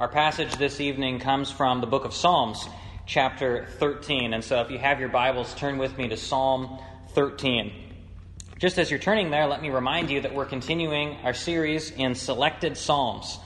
Our 0.00 0.08
passage 0.08 0.56
this 0.56 0.80
evening 0.80 1.18
comes 1.18 1.50
from 1.50 1.82
the 1.82 1.86
book 1.86 2.06
of 2.06 2.14
Psalms, 2.14 2.66
chapter 3.04 3.66
13. 3.80 4.32
And 4.32 4.42
so 4.42 4.62
if 4.62 4.70
you 4.70 4.78
have 4.78 4.98
your 4.98 5.10
Bibles, 5.10 5.52
turn 5.52 5.76
with 5.76 5.98
me 5.98 6.08
to 6.08 6.16
Psalm 6.16 6.78
13. 7.08 7.70
Just 8.58 8.78
as 8.78 8.88
you're 8.90 8.98
turning 8.98 9.30
there, 9.30 9.46
let 9.46 9.60
me 9.60 9.68
remind 9.68 10.08
you 10.08 10.22
that 10.22 10.34
we're 10.34 10.46
continuing 10.46 11.18
our 11.22 11.34
series 11.34 11.90
in 11.90 12.14
selected 12.14 12.78
Psalms. 12.78 13.38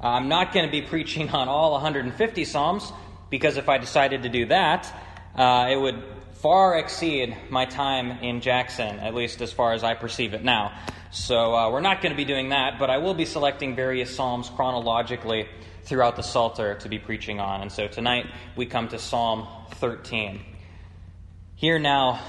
Uh, 0.00 0.10
I'm 0.10 0.28
not 0.28 0.54
going 0.54 0.64
to 0.64 0.70
be 0.70 0.80
preaching 0.86 1.28
on 1.30 1.48
all 1.48 1.72
150 1.72 2.44
Psalms, 2.44 2.92
because 3.28 3.56
if 3.56 3.68
I 3.68 3.78
decided 3.78 4.22
to 4.22 4.28
do 4.28 4.46
that, 4.46 4.86
uh, 5.34 5.66
it 5.72 5.76
would 5.76 6.04
far 6.34 6.78
exceed 6.78 7.36
my 7.50 7.64
time 7.64 8.22
in 8.22 8.42
Jackson, 8.42 9.00
at 9.00 9.12
least 9.12 9.40
as 9.40 9.52
far 9.52 9.72
as 9.72 9.82
I 9.82 9.94
perceive 9.94 10.34
it 10.34 10.44
now. 10.44 10.72
So 11.10 11.52
uh, 11.52 11.68
we're 11.72 11.80
not 11.80 12.00
going 12.00 12.12
to 12.12 12.16
be 12.16 12.24
doing 12.24 12.50
that, 12.50 12.78
but 12.78 12.90
I 12.90 12.98
will 12.98 13.14
be 13.14 13.24
selecting 13.24 13.74
various 13.74 14.14
Psalms 14.14 14.48
chronologically 14.50 15.48
throughout 15.86 16.16
the 16.16 16.22
Psalter 16.22 16.74
to 16.74 16.88
be 16.88 16.98
preaching 16.98 17.40
on. 17.40 17.62
And 17.62 17.70
so 17.70 17.86
tonight 17.86 18.26
we 18.56 18.66
come 18.66 18.88
to 18.88 18.98
Psalm 18.98 19.46
13. 19.76 20.40
Hear 21.54 21.78
now 21.78 22.20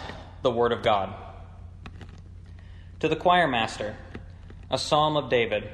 the 0.43 0.51
word 0.51 0.71
of 0.71 0.83
God. 0.83 1.13
To 3.01 3.07
the 3.07 3.15
choir 3.15 3.47
master, 3.47 3.95
a 4.69 4.77
psalm 4.77 5.17
of 5.17 5.29
David. 5.29 5.69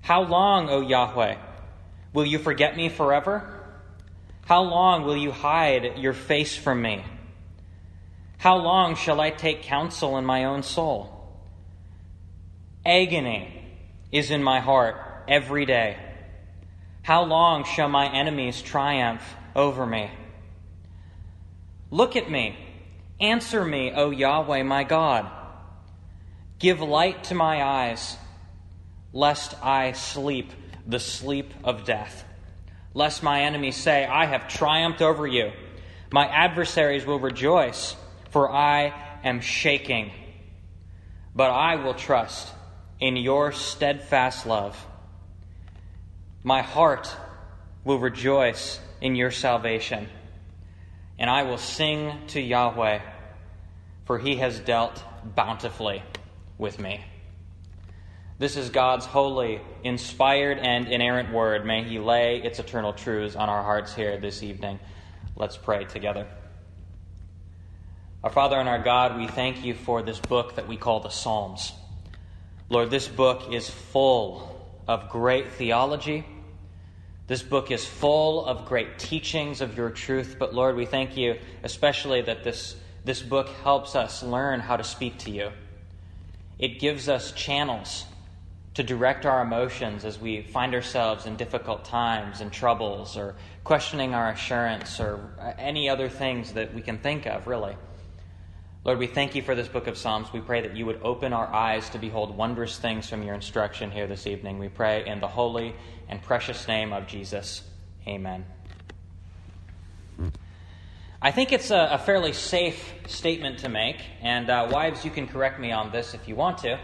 How 0.00 0.22
long, 0.22 0.70
O 0.70 0.80
Yahweh, 0.80 1.36
will 2.12 2.24
you 2.24 2.38
forget 2.38 2.76
me 2.76 2.88
forever? 2.88 3.52
How 4.46 4.62
long 4.62 5.02
will 5.04 5.16
you 5.16 5.32
hide 5.32 5.98
your 5.98 6.12
face 6.12 6.56
from 6.56 6.80
me? 6.80 7.04
How 8.38 8.56
long 8.56 8.94
shall 8.94 9.20
I 9.20 9.30
take 9.30 9.62
counsel 9.62 10.16
in 10.16 10.24
my 10.24 10.44
own 10.44 10.62
soul? 10.62 11.12
Agony 12.84 13.64
is 14.12 14.30
in 14.30 14.42
my 14.42 14.60
heart 14.60 14.96
every 15.26 15.66
day. 15.66 15.96
How 17.06 17.22
long 17.22 17.62
shall 17.62 17.88
my 17.88 18.12
enemies 18.12 18.60
triumph 18.60 19.22
over 19.54 19.86
me? 19.86 20.10
Look 21.88 22.16
at 22.16 22.28
me. 22.28 22.58
Answer 23.20 23.64
me, 23.64 23.92
O 23.92 24.10
Yahweh, 24.10 24.64
my 24.64 24.82
God. 24.82 25.30
Give 26.58 26.80
light 26.80 27.22
to 27.24 27.36
my 27.36 27.62
eyes, 27.62 28.16
lest 29.12 29.54
I 29.62 29.92
sleep 29.92 30.50
the 30.84 30.98
sleep 30.98 31.54
of 31.62 31.84
death. 31.84 32.24
Lest 32.92 33.22
my 33.22 33.42
enemies 33.42 33.76
say, 33.76 34.04
I 34.04 34.26
have 34.26 34.48
triumphed 34.48 35.00
over 35.00 35.28
you. 35.28 35.52
My 36.10 36.26
adversaries 36.26 37.06
will 37.06 37.20
rejoice, 37.20 37.94
for 38.30 38.50
I 38.50 38.92
am 39.22 39.40
shaking. 39.40 40.10
But 41.36 41.52
I 41.52 41.76
will 41.76 41.94
trust 41.94 42.52
in 42.98 43.16
your 43.16 43.52
steadfast 43.52 44.44
love. 44.44 44.84
My 46.46 46.62
heart 46.62 47.12
will 47.82 47.98
rejoice 47.98 48.78
in 49.00 49.16
your 49.16 49.32
salvation, 49.32 50.06
and 51.18 51.28
I 51.28 51.42
will 51.42 51.58
sing 51.58 52.12
to 52.28 52.40
Yahweh, 52.40 53.00
for 54.04 54.20
he 54.20 54.36
has 54.36 54.60
dealt 54.60 55.02
bountifully 55.24 56.04
with 56.56 56.78
me. 56.78 57.04
This 58.38 58.56
is 58.56 58.70
God's 58.70 59.06
holy, 59.06 59.60
inspired, 59.82 60.58
and 60.58 60.86
inerrant 60.86 61.32
word. 61.32 61.66
May 61.66 61.82
He 61.82 61.98
lay 61.98 62.36
its 62.36 62.60
eternal 62.60 62.92
truths 62.92 63.34
on 63.34 63.48
our 63.48 63.64
hearts 63.64 63.92
here 63.92 64.16
this 64.16 64.44
evening. 64.44 64.78
Let's 65.34 65.56
pray 65.56 65.84
together. 65.84 66.28
Our 68.22 68.30
Father 68.30 68.54
and 68.54 68.68
our 68.68 68.84
God, 68.84 69.16
we 69.16 69.26
thank 69.26 69.64
you 69.64 69.74
for 69.74 70.00
this 70.00 70.20
book 70.20 70.54
that 70.54 70.68
we 70.68 70.76
call 70.76 71.00
the 71.00 71.08
Psalms. 71.08 71.72
Lord, 72.68 72.92
this 72.92 73.08
book 73.08 73.52
is 73.52 73.68
full 73.68 74.52
of 74.86 75.08
great 75.08 75.50
theology 75.50 76.24
this 77.26 77.42
book 77.42 77.70
is 77.70 77.84
full 77.84 78.44
of 78.46 78.66
great 78.66 78.98
teachings 78.98 79.60
of 79.60 79.76
your 79.76 79.90
truth, 79.90 80.36
but 80.38 80.54
Lord, 80.54 80.76
we 80.76 80.86
thank 80.86 81.16
you 81.16 81.38
especially 81.64 82.22
that 82.22 82.44
this, 82.44 82.76
this 83.04 83.20
book 83.20 83.48
helps 83.64 83.96
us 83.96 84.22
learn 84.22 84.60
how 84.60 84.76
to 84.76 84.84
speak 84.84 85.18
to 85.20 85.30
you. 85.30 85.50
It 86.58 86.78
gives 86.78 87.08
us 87.08 87.32
channels 87.32 88.04
to 88.74 88.82
direct 88.82 89.26
our 89.26 89.42
emotions 89.42 90.04
as 90.04 90.20
we 90.20 90.42
find 90.42 90.74
ourselves 90.74 91.26
in 91.26 91.36
difficult 91.36 91.84
times 91.84 92.40
and 92.42 92.52
troubles 92.52 93.16
or 93.16 93.34
questioning 93.64 94.14
our 94.14 94.30
assurance 94.30 95.00
or 95.00 95.34
any 95.58 95.88
other 95.88 96.08
things 96.08 96.52
that 96.52 96.74
we 96.74 96.82
can 96.82 96.98
think 96.98 97.26
of, 97.26 97.46
really. 97.46 97.74
Lord, 98.84 98.98
we 98.98 99.08
thank 99.08 99.34
you 99.34 99.42
for 99.42 99.54
this 99.56 99.66
book 99.66 99.88
of 99.88 99.98
Psalms. 99.98 100.32
We 100.32 100.40
pray 100.40 100.60
that 100.60 100.76
you 100.76 100.86
would 100.86 101.00
open 101.02 101.32
our 101.32 101.52
eyes 101.52 101.90
to 101.90 101.98
behold 101.98 102.36
wondrous 102.36 102.78
things 102.78 103.08
from 103.08 103.22
your 103.24 103.34
instruction 103.34 103.90
here 103.90 104.06
this 104.06 104.28
evening. 104.28 104.58
We 104.58 104.68
pray 104.68 105.04
in 105.06 105.18
the 105.18 105.26
holy 105.26 105.74
and 106.08 106.22
precious 106.22 106.66
name 106.68 106.92
of 106.92 107.06
Jesus. 107.06 107.62
Amen. 108.06 108.44
I 111.20 111.30
think 111.30 111.52
it's 111.52 111.70
a, 111.70 111.88
a 111.92 111.98
fairly 111.98 112.32
safe 112.32 112.94
statement 113.06 113.60
to 113.60 113.68
make, 113.68 113.96
and 114.20 114.48
uh, 114.48 114.68
wives, 114.70 115.04
you 115.04 115.10
can 115.10 115.26
correct 115.26 115.58
me 115.58 115.72
on 115.72 115.90
this 115.90 116.14
if 116.14 116.28
you 116.28 116.36
want 116.36 116.58
to, 116.58 116.78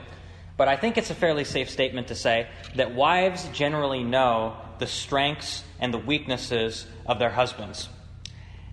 but 0.56 0.68
I 0.68 0.76
think 0.76 0.96
it's 0.96 1.10
a 1.10 1.14
fairly 1.14 1.44
safe 1.44 1.70
statement 1.70 2.08
to 2.08 2.14
say 2.14 2.48
that 2.74 2.94
wives 2.94 3.48
generally 3.52 4.02
know 4.02 4.56
the 4.78 4.86
strengths 4.86 5.64
and 5.78 5.92
the 5.92 5.98
weaknesses 5.98 6.86
of 7.06 7.18
their 7.18 7.30
husbands. 7.30 7.88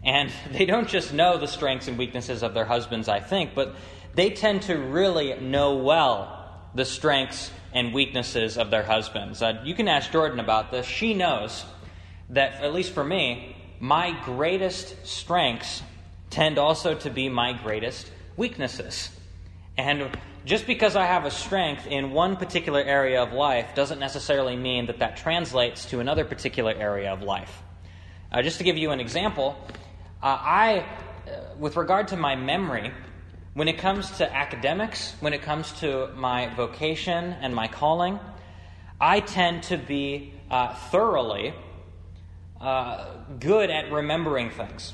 And 0.03 0.31
they 0.51 0.65
don't 0.65 0.87
just 0.87 1.13
know 1.13 1.37
the 1.37 1.47
strengths 1.47 1.87
and 1.87 1.97
weaknesses 1.97 2.41
of 2.41 2.53
their 2.53 2.65
husbands, 2.65 3.07
I 3.07 3.19
think, 3.19 3.53
but 3.53 3.75
they 4.15 4.31
tend 4.31 4.63
to 4.63 4.75
really 4.75 5.39
know 5.39 5.75
well 5.75 6.35
the 6.73 6.85
strengths 6.85 7.51
and 7.73 7.93
weaknesses 7.93 8.57
of 8.57 8.71
their 8.71 8.83
husbands. 8.83 9.41
Uh, 9.41 9.61
you 9.63 9.73
can 9.73 9.87
ask 9.87 10.11
Jordan 10.11 10.39
about 10.39 10.71
this. 10.71 10.85
She 10.85 11.13
knows 11.13 11.65
that, 12.29 12.61
at 12.61 12.73
least 12.73 12.93
for 12.93 13.03
me, 13.03 13.55
my 13.79 14.17
greatest 14.25 15.05
strengths 15.05 15.81
tend 16.29 16.57
also 16.57 16.95
to 16.95 17.09
be 17.09 17.29
my 17.29 17.53
greatest 17.53 18.11
weaknesses. 18.37 19.09
And 19.77 20.09
just 20.45 20.67
because 20.67 20.95
I 20.95 21.05
have 21.05 21.25
a 21.25 21.31
strength 21.31 21.87
in 21.87 22.11
one 22.11 22.35
particular 22.35 22.81
area 22.81 23.21
of 23.21 23.33
life 23.33 23.75
doesn't 23.75 23.99
necessarily 23.99 24.55
mean 24.55 24.87
that 24.87 24.99
that 24.99 25.17
translates 25.17 25.85
to 25.85 25.99
another 25.99 26.25
particular 26.25 26.73
area 26.73 27.11
of 27.11 27.21
life. 27.21 27.61
Uh, 28.31 28.41
just 28.41 28.57
to 28.59 28.63
give 28.63 28.77
you 28.77 28.91
an 28.91 28.99
example, 28.99 29.57
uh, 30.21 30.25
I, 30.25 30.79
uh, 31.27 31.55
with 31.57 31.77
regard 31.77 32.09
to 32.09 32.17
my 32.17 32.35
memory, 32.35 32.91
when 33.53 33.67
it 33.67 33.77
comes 33.77 34.11
to 34.17 34.35
academics, 34.35 35.15
when 35.19 35.33
it 35.33 35.41
comes 35.41 35.71
to 35.79 36.09
my 36.15 36.53
vocation 36.55 37.33
and 37.41 37.53
my 37.53 37.67
calling, 37.67 38.19
I 39.01 39.21
tend 39.21 39.63
to 39.63 39.77
be 39.77 40.33
uh, 40.51 40.75
thoroughly 40.75 41.53
uh, 42.61 43.05
good 43.39 43.69
at 43.69 43.91
remembering 43.91 44.49
things. 44.49 44.93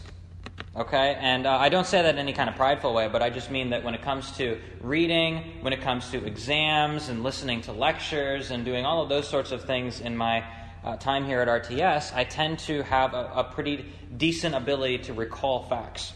Okay? 0.76 1.18
And 1.20 1.46
uh, 1.46 1.58
I 1.58 1.70
don't 1.70 1.88
say 1.88 2.02
that 2.02 2.14
in 2.14 2.20
any 2.20 2.34
kind 2.34 2.50
of 2.50 2.56
prideful 2.56 2.94
way, 2.94 3.08
but 3.08 3.22
I 3.22 3.30
just 3.30 3.50
mean 3.50 3.72
that 3.72 3.84
when 3.84 3.94
it 3.94 4.02
comes 4.02 4.32
to 4.38 4.60
reading, 4.82 5.62
when 5.62 5.74
it 5.74 5.82
comes 5.82 6.10
to 6.12 6.26
exams 6.26 7.10
and 7.10 7.24
listening 7.24 7.62
to 7.62 7.72
lectures 7.72 8.52
and 8.52 8.64
doing 8.64 8.86
all 8.86 9.02
of 9.02 9.10
those 9.10 9.28
sorts 9.28 9.52
of 9.52 9.64
things 9.64 10.02
in 10.02 10.16
my 10.16 10.44
uh, 10.84 10.96
time 10.98 11.26
here 11.26 11.42
at 11.42 11.48
RTS, 11.48 12.14
I 12.14 12.24
tend 12.26 12.60
to 12.60 12.84
have 12.84 13.14
a, 13.14 13.32
a 13.36 13.44
pretty 13.44 13.86
decent 14.16 14.54
ability 14.54 15.00
to 15.00 15.14
recall 15.14 15.64
facts. 15.64 16.14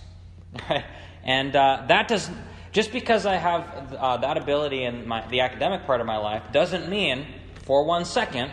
And 1.21 1.53
uh, 1.55 1.83
that 1.89 2.07
does 2.07 2.29
just 2.71 2.91
because 2.91 3.25
I 3.25 3.35
have 3.35 3.93
uh, 3.93 4.17
that 4.17 4.37
ability 4.37 4.83
in 4.83 5.07
my, 5.07 5.27
the 5.27 5.41
academic 5.41 5.85
part 5.85 6.01
of 6.01 6.07
my 6.07 6.17
life 6.17 6.43
doesn't 6.51 6.87
mean 6.87 7.25
for 7.63 7.83
one 7.83 8.05
second 8.05 8.51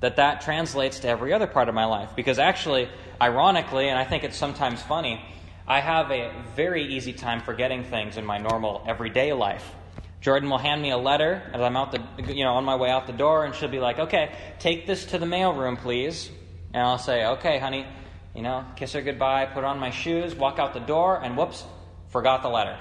that 0.00 0.16
that 0.16 0.40
translates 0.40 1.00
to 1.00 1.08
every 1.08 1.32
other 1.32 1.46
part 1.46 1.68
of 1.68 1.74
my 1.74 1.84
life. 1.84 2.10
Because 2.16 2.38
actually, 2.38 2.88
ironically, 3.20 3.88
and 3.88 3.98
I 3.98 4.04
think 4.04 4.24
it's 4.24 4.36
sometimes 4.36 4.82
funny, 4.82 5.24
I 5.66 5.80
have 5.80 6.10
a 6.10 6.32
very 6.54 6.94
easy 6.94 7.12
time 7.12 7.40
forgetting 7.40 7.84
things 7.84 8.16
in 8.16 8.24
my 8.24 8.38
normal 8.38 8.84
everyday 8.86 9.32
life. 9.32 9.74
Jordan 10.20 10.50
will 10.50 10.58
hand 10.58 10.82
me 10.82 10.90
a 10.90 10.98
letter 10.98 11.42
as 11.52 11.60
I'm 11.60 11.76
out 11.76 11.92
the, 11.92 12.32
you 12.34 12.44
know, 12.44 12.54
on 12.54 12.64
my 12.64 12.76
way 12.76 12.90
out 12.90 13.06
the 13.06 13.12
door, 13.12 13.44
and 13.44 13.54
she'll 13.54 13.68
be 13.68 13.78
like, 13.78 13.98
"Okay, 13.98 14.32
take 14.58 14.86
this 14.86 15.06
to 15.06 15.18
the 15.18 15.26
mailroom, 15.26 15.78
please." 15.78 16.30
And 16.72 16.82
I'll 16.82 16.98
say, 16.98 17.24
"Okay, 17.24 17.58
honey," 17.58 17.86
you 18.36 18.42
know, 18.42 18.66
kiss 18.76 18.92
her 18.92 19.00
goodbye, 19.00 19.46
put 19.46 19.64
on 19.64 19.78
my 19.78 19.88
shoes, 19.88 20.34
walk 20.34 20.58
out 20.58 20.74
the 20.74 20.80
door, 20.80 21.18
and 21.24 21.38
whoops, 21.38 21.64
forgot 22.08 22.42
the 22.42 22.50
letter. 22.50 22.78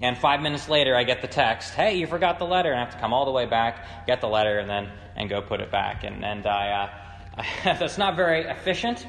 And 0.00 0.16
five 0.16 0.40
minutes 0.40 0.66
later, 0.66 0.96
I 0.96 1.04
get 1.04 1.20
the 1.20 1.28
text, 1.28 1.74
"Hey, 1.74 1.96
you 1.96 2.06
forgot 2.06 2.38
the 2.38 2.46
letter," 2.46 2.70
and 2.70 2.80
I 2.80 2.84
have 2.84 2.94
to 2.94 2.98
come 2.98 3.12
all 3.12 3.26
the 3.26 3.30
way 3.30 3.44
back, 3.44 4.06
get 4.06 4.22
the 4.22 4.28
letter, 4.28 4.58
and 4.58 4.70
then 4.70 4.90
and 5.14 5.28
go 5.28 5.42
put 5.42 5.60
it 5.60 5.70
back. 5.70 6.04
And 6.04 6.24
and 6.24 6.46
I, 6.46 6.90
uh, 7.36 7.42
that's 7.78 7.98
not 7.98 8.16
very 8.16 8.44
efficient, 8.44 9.06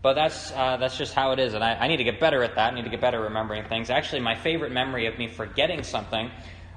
but 0.00 0.14
that's 0.14 0.52
uh, 0.52 0.76
that's 0.76 0.96
just 0.96 1.12
how 1.12 1.32
it 1.32 1.40
is. 1.40 1.54
And 1.54 1.64
I, 1.64 1.74
I 1.74 1.88
need 1.88 1.96
to 1.96 2.04
get 2.04 2.20
better 2.20 2.44
at 2.44 2.54
that. 2.54 2.72
I 2.72 2.76
need 2.76 2.84
to 2.84 2.90
get 2.90 3.00
better 3.00 3.20
remembering 3.20 3.64
things. 3.64 3.90
Actually, 3.90 4.20
my 4.20 4.36
favorite 4.36 4.70
memory 4.70 5.06
of 5.06 5.18
me 5.18 5.26
forgetting 5.26 5.82
something 5.82 6.30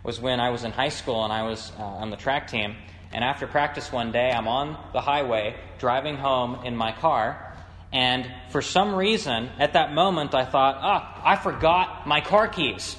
was 0.04 0.20
when 0.20 0.40
I 0.40 0.50
was 0.50 0.64
in 0.64 0.72
high 0.72 0.90
school 0.90 1.24
and 1.24 1.32
I 1.32 1.44
was 1.44 1.72
uh, 1.78 1.84
on 1.84 2.10
the 2.10 2.18
track 2.18 2.48
team. 2.48 2.76
And 3.14 3.24
after 3.24 3.46
practice 3.46 3.92
one 3.92 4.12
day, 4.12 4.32
I'm 4.32 4.48
on 4.48 4.76
the 4.92 5.02
highway 5.02 5.56
driving 5.78 6.18
home 6.18 6.66
in 6.66 6.76
my 6.76 6.92
car 6.94 7.53
and 7.94 8.30
for 8.50 8.64
some 8.64 8.96
reason, 8.96 9.52
at 9.60 9.74
that 9.74 9.94
moment, 9.94 10.34
I 10.34 10.46
thought, 10.46 10.78
ah, 10.80 11.22
I 11.24 11.36
forgot 11.36 12.08
my 12.08 12.22
car 12.22 12.48
keys. 12.48 12.98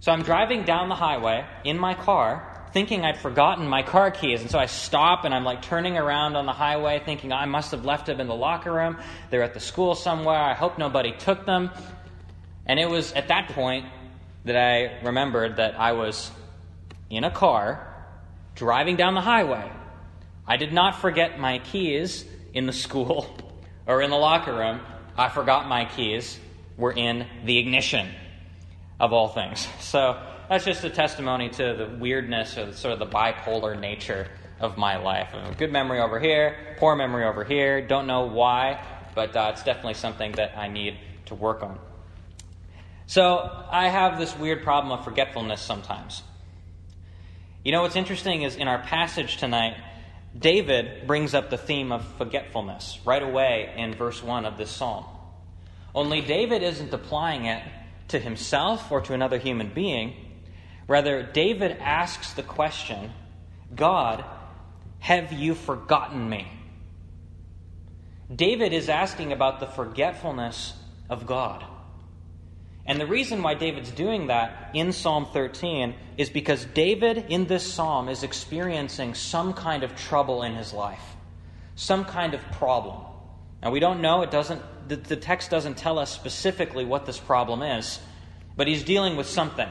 So 0.00 0.10
I'm 0.10 0.22
driving 0.22 0.64
down 0.64 0.88
the 0.88 0.96
highway 0.96 1.46
in 1.62 1.78
my 1.78 1.94
car, 1.94 2.66
thinking 2.72 3.04
I'd 3.04 3.18
forgotten 3.18 3.68
my 3.68 3.84
car 3.84 4.10
keys. 4.10 4.40
And 4.40 4.50
so 4.50 4.58
I 4.58 4.66
stop 4.66 5.24
and 5.24 5.32
I'm 5.32 5.44
like 5.44 5.62
turning 5.62 5.96
around 5.96 6.34
on 6.34 6.44
the 6.44 6.52
highway 6.52 7.00
thinking 7.04 7.32
I 7.32 7.46
must 7.46 7.70
have 7.70 7.84
left 7.84 8.06
them 8.06 8.20
in 8.20 8.26
the 8.26 8.34
locker 8.34 8.72
room. 8.72 8.98
They're 9.30 9.44
at 9.44 9.54
the 9.54 9.60
school 9.60 9.94
somewhere. 9.94 10.40
I 10.40 10.54
hope 10.54 10.76
nobody 10.76 11.12
took 11.12 11.46
them. 11.46 11.70
And 12.66 12.80
it 12.80 12.90
was 12.90 13.12
at 13.12 13.28
that 13.28 13.50
point 13.50 13.86
that 14.44 14.56
I 14.56 15.04
remembered 15.04 15.56
that 15.56 15.78
I 15.78 15.92
was 15.92 16.32
in 17.10 17.22
a 17.22 17.30
car 17.30 17.94
driving 18.56 18.96
down 18.96 19.14
the 19.14 19.20
highway. 19.20 19.70
I 20.48 20.56
did 20.56 20.72
not 20.72 21.00
forget 21.00 21.38
my 21.38 21.60
keys 21.60 22.24
in 22.52 22.66
the 22.66 22.72
school 22.72 23.26
or 23.86 24.02
in 24.02 24.10
the 24.10 24.16
locker 24.16 24.52
room. 24.54 24.80
I 25.16 25.28
forgot 25.28 25.68
my 25.68 25.84
keys 25.84 26.38
were 26.76 26.92
in 26.92 27.26
the 27.44 27.58
ignition 27.58 28.08
of 28.98 29.12
all 29.12 29.28
things. 29.28 29.68
So 29.80 30.20
that's 30.48 30.64
just 30.64 30.84
a 30.84 30.90
testimony 30.90 31.48
to 31.50 31.74
the 31.74 31.96
weirdness 31.98 32.58
or 32.58 32.72
sort 32.72 32.92
of 32.92 32.98
the 32.98 33.06
bipolar 33.06 33.78
nature 33.78 34.28
of 34.60 34.76
my 34.78 34.96
life. 34.96 35.34
good 35.58 35.72
memory 35.72 36.00
over 36.00 36.20
here, 36.20 36.76
poor 36.78 36.94
memory 36.94 37.24
over 37.24 37.44
here. 37.44 37.86
Don't 37.86 38.06
know 38.06 38.26
why, 38.26 38.84
but 39.14 39.34
uh, 39.36 39.50
it's 39.52 39.62
definitely 39.62 39.94
something 39.94 40.32
that 40.32 40.56
I 40.56 40.68
need 40.68 40.98
to 41.26 41.34
work 41.34 41.62
on. 41.62 41.78
So 43.06 43.66
I 43.70 43.88
have 43.88 44.18
this 44.18 44.36
weird 44.36 44.62
problem 44.62 44.96
of 44.96 45.04
forgetfulness 45.04 45.60
sometimes. 45.60 46.22
You 47.64 47.72
know 47.72 47.82
what's 47.82 47.96
interesting 47.96 48.42
is 48.42 48.56
in 48.56 48.68
our 48.68 48.78
passage 48.78 49.36
tonight, 49.36 49.76
David 50.38 51.06
brings 51.06 51.34
up 51.34 51.50
the 51.50 51.58
theme 51.58 51.92
of 51.92 52.04
forgetfulness 52.16 52.98
right 53.04 53.22
away 53.22 53.74
in 53.76 53.94
verse 53.94 54.22
1 54.22 54.46
of 54.46 54.56
this 54.56 54.70
psalm. 54.70 55.04
Only 55.94 56.22
David 56.22 56.62
isn't 56.62 56.92
applying 56.92 57.44
it 57.44 57.62
to 58.08 58.18
himself 58.18 58.90
or 58.90 59.00
to 59.02 59.12
another 59.12 59.38
human 59.38 59.68
being. 59.68 60.14
Rather, 60.88 61.22
David 61.22 61.72
asks 61.80 62.32
the 62.32 62.42
question 62.42 63.12
God, 63.74 64.24
have 65.00 65.32
you 65.32 65.54
forgotten 65.54 66.28
me? 66.28 66.46
David 68.34 68.72
is 68.72 68.88
asking 68.88 69.32
about 69.32 69.60
the 69.60 69.66
forgetfulness 69.66 70.74
of 71.10 71.26
God. 71.26 71.64
And 72.84 73.00
the 73.00 73.06
reason 73.06 73.42
why 73.42 73.54
David's 73.54 73.92
doing 73.92 74.26
that 74.26 74.70
in 74.74 74.92
Psalm 74.92 75.26
13 75.32 75.94
is 76.16 76.30
because 76.30 76.64
David 76.64 77.26
in 77.28 77.46
this 77.46 77.70
psalm 77.70 78.08
is 78.08 78.22
experiencing 78.24 79.14
some 79.14 79.52
kind 79.52 79.84
of 79.84 79.94
trouble 79.94 80.42
in 80.42 80.54
his 80.54 80.72
life, 80.72 81.02
some 81.76 82.04
kind 82.04 82.34
of 82.34 82.40
problem. 82.52 83.00
Now, 83.62 83.70
we 83.70 83.78
don't 83.78 84.00
know, 84.00 84.22
it 84.22 84.32
doesn't, 84.32 84.60
the, 84.88 84.96
the 84.96 85.16
text 85.16 85.48
doesn't 85.48 85.76
tell 85.76 85.98
us 85.98 86.12
specifically 86.12 86.84
what 86.84 87.06
this 87.06 87.18
problem 87.18 87.62
is, 87.62 88.00
but 88.56 88.66
he's 88.66 88.82
dealing 88.82 89.16
with 89.16 89.28
something. 89.28 89.68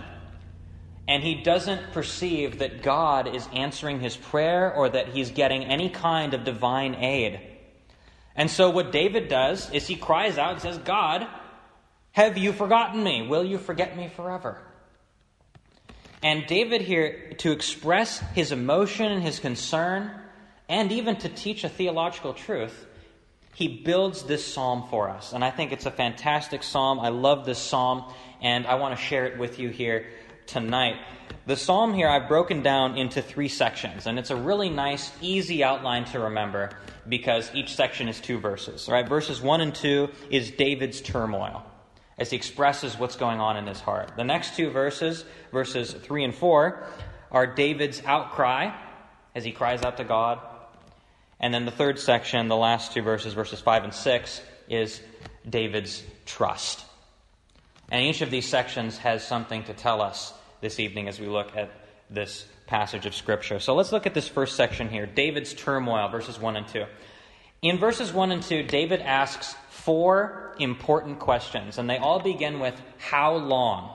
And 1.08 1.22
he 1.22 1.36
doesn't 1.36 1.92
perceive 1.92 2.60
that 2.60 2.84
God 2.84 3.36
is 3.36 3.46
answering 3.54 4.00
his 4.00 4.16
prayer 4.16 4.74
or 4.74 4.88
that 4.88 5.10
he's 5.10 5.32
getting 5.32 5.66
any 5.66 5.90
kind 5.90 6.34
of 6.34 6.46
divine 6.46 6.96
aid. 6.96 7.42
And 8.34 8.50
so, 8.50 8.70
what 8.70 8.94
David 8.94 9.28
does 9.28 9.70
is 9.72 9.88
he 9.88 9.98
cries 9.98 10.38
out 10.38 10.54
and 10.54 10.62
says, 10.62 10.78
God, 10.78 11.28
have 12.14 12.38
you 12.38 12.52
forgotten 12.52 13.04
me? 13.04 13.28
Will 13.28 13.44
you 13.44 13.58
forget 13.58 13.96
me 13.96 14.10
forever? 14.10 14.60
And 16.24 16.46
David 16.46 16.82
here, 16.82 17.34
to 17.40 17.52
express 17.52 18.20
his 18.36 18.52
emotion 18.52 19.12
and 19.12 19.24
his 19.24 19.40
concern, 19.40 20.12
and 20.70 20.92
even 20.92 21.16
to 21.18 21.30
teach 21.30 21.64
a 21.64 21.70
theological 21.70 22.34
truth, 22.34 22.86
he 23.56 23.68
builds 23.68 24.24
this 24.24 24.46
psalm 24.46 24.88
for 24.90 25.10
us. 25.10 25.34
And 25.34 25.44
I 25.44 25.52
think 25.52 25.72
it's 25.72 25.86
a 25.86 25.92
fantastic 25.92 26.64
psalm. 26.64 27.00
I 27.00 27.10
love 27.10 27.46
this 27.46 27.60
psalm, 27.60 28.12
and 28.42 28.68
I 28.68 28.76
want 28.76 28.96
to 28.96 29.02
share 29.02 29.26
it 29.26 29.40
with 29.40 29.58
you 29.58 29.70
here 29.70 30.06
tonight. 30.46 30.98
The 31.48 31.56
psalm 31.56 31.94
here 31.94 32.08
I've 32.08 32.28
broken 32.28 32.62
down 32.62 32.98
into 32.98 33.22
three 33.22 33.48
sections, 33.48 34.06
and 34.06 34.20
it's 34.20 34.30
a 34.30 34.36
really 34.36 34.70
nice, 34.70 35.12
easy 35.22 35.64
outline 35.64 36.06
to 36.06 36.20
remember 36.20 36.70
because 37.10 37.50
each 37.56 37.76
section 37.76 38.08
is 38.08 38.20
two 38.20 38.38
verses. 38.38 38.88
Right, 38.88 39.08
verses 39.08 39.42
1 39.42 39.62
and 39.62 39.74
2 39.74 40.10
is 40.30 40.52
David's 40.52 41.02
turmoil 41.02 41.66
as 42.22 42.30
he 42.30 42.38
expresses 42.38 43.00
what's 43.00 43.16
going 43.16 43.40
on 43.40 43.58
in 43.58 43.66
his 43.66 43.82
heart. 43.82 44.12
The 44.16 44.24
next 44.24 44.56
two 44.56 44.70
verses, 44.70 45.26
verses 45.52 45.92
3 45.92 46.26
and 46.26 46.36
4, 46.36 46.88
are 47.32 47.48
David's 47.48 48.00
outcry 48.06 48.70
as 49.34 49.44
he 49.44 49.52
cries 49.52 49.82
out 49.82 49.98
to 49.98 50.04
God. 50.04 50.40
And 51.40 51.52
then 51.52 51.66
the 51.66 51.72
third 51.72 51.98
section, 51.98 52.48
the 52.48 52.56
last 52.56 52.94
two 52.94 53.02
verses, 53.02 53.34
verses 53.34 53.60
5 53.60 53.86
and 53.86 53.94
6, 53.94 54.42
is 54.70 55.02
David's 55.50 56.04
trust. 56.28 56.86
And 57.90 58.06
each 58.06 58.22
of 58.22 58.30
these 58.30 58.48
sections 58.48 59.00
has 59.00 59.26
something 59.26 59.64
to 59.64 59.74
tell 59.74 60.00
us 60.00 60.32
this 60.62 60.80
evening 60.80 61.08
as 61.08 61.20
we 61.20 61.26
look 61.26 61.58
at 61.58 61.72
this 62.12 62.46
passage 62.68 63.08
of 63.08 63.16
Scripture. 63.16 63.60
So 63.60 63.74
let's 63.74 63.92
look 63.92 64.06
at 64.06 64.14
this 64.14 64.28
first 64.28 64.56
section 64.56 64.90
here 64.90 65.08
David's 65.08 65.56
turmoil, 65.56 66.08
verses 66.10 66.40
1 66.40 66.56
and 66.56 66.68
2. 66.68 66.86
In 67.62 67.78
verses 67.78 68.12
1 68.12 68.32
and 68.32 68.42
2, 68.42 68.64
David 68.64 69.02
asks 69.02 69.56
four 69.70 70.56
important 70.58 71.20
questions, 71.20 71.78
and 71.78 71.88
they 71.88 71.98
all 71.98 72.20
begin 72.20 72.60
with 72.60 72.74
How 72.98 73.36
long? 73.36 73.94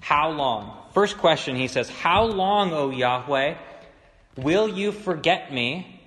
How 0.00 0.30
long? 0.30 0.74
First 0.92 1.18
question, 1.18 1.56
he 1.56 1.68
says, 1.68 1.90
How 1.90 2.24
long, 2.24 2.72
O 2.72 2.88
Yahweh, 2.90 3.56
will 4.36 4.68
you 4.68 4.92
forget 4.92 5.52
me 5.52 6.00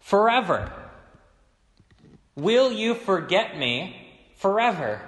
forever? 0.00 0.70
Will 2.34 2.70
you 2.70 2.94
forget 2.94 3.58
me 3.58 3.96
forever? 4.36 5.00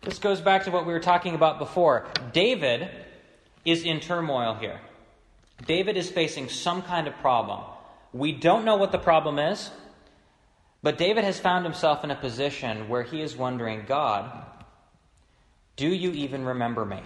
This 0.00 0.18
goes 0.18 0.40
back 0.40 0.64
to 0.64 0.70
what 0.70 0.86
we 0.86 0.94
were 0.94 1.00
talking 1.00 1.34
about 1.34 1.58
before. 1.58 2.06
David 2.32 2.88
is 3.66 3.84
in 3.84 4.00
turmoil 4.00 4.54
here. 4.54 4.80
David 5.66 5.98
is 5.98 6.10
facing 6.10 6.48
some 6.48 6.80
kind 6.80 7.06
of 7.06 7.14
problem. 7.18 7.60
We 8.12 8.32
don't 8.32 8.64
know 8.64 8.76
what 8.76 8.92
the 8.92 8.98
problem 8.98 9.38
is, 9.38 9.70
but 10.82 10.98
David 10.98 11.24
has 11.24 11.38
found 11.38 11.64
himself 11.64 12.04
in 12.04 12.10
a 12.10 12.16
position 12.16 12.88
where 12.88 13.02
he 13.02 13.22
is 13.22 13.36
wondering 13.36 13.84
God, 13.86 14.30
do 15.76 15.88
you 15.88 16.10
even 16.12 16.44
remember 16.44 16.84
me? 16.84 17.00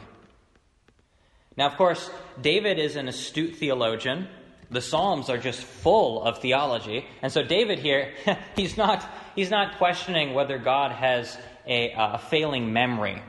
Now, 1.56 1.66
of 1.66 1.76
course, 1.76 2.10
David 2.40 2.78
is 2.78 2.96
an 2.96 3.08
astute 3.08 3.56
theologian. 3.56 4.28
The 4.70 4.80
Psalms 4.80 5.30
are 5.30 5.38
just 5.38 5.62
full 5.62 6.22
of 6.22 6.38
theology. 6.38 7.06
And 7.22 7.32
so, 7.32 7.42
David 7.42 7.78
here, 7.78 8.12
he's 8.56 8.76
not, 8.76 9.08
he's 9.34 9.50
not 9.50 9.78
questioning 9.78 10.34
whether 10.34 10.58
God 10.58 10.92
has 10.92 11.38
a, 11.66 11.92
a 11.96 12.18
failing 12.18 12.72
memory 12.72 13.22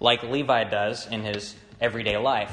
like 0.00 0.22
Levi 0.22 0.64
does 0.64 1.06
in 1.08 1.22
his 1.22 1.54
everyday 1.80 2.16
life. 2.16 2.52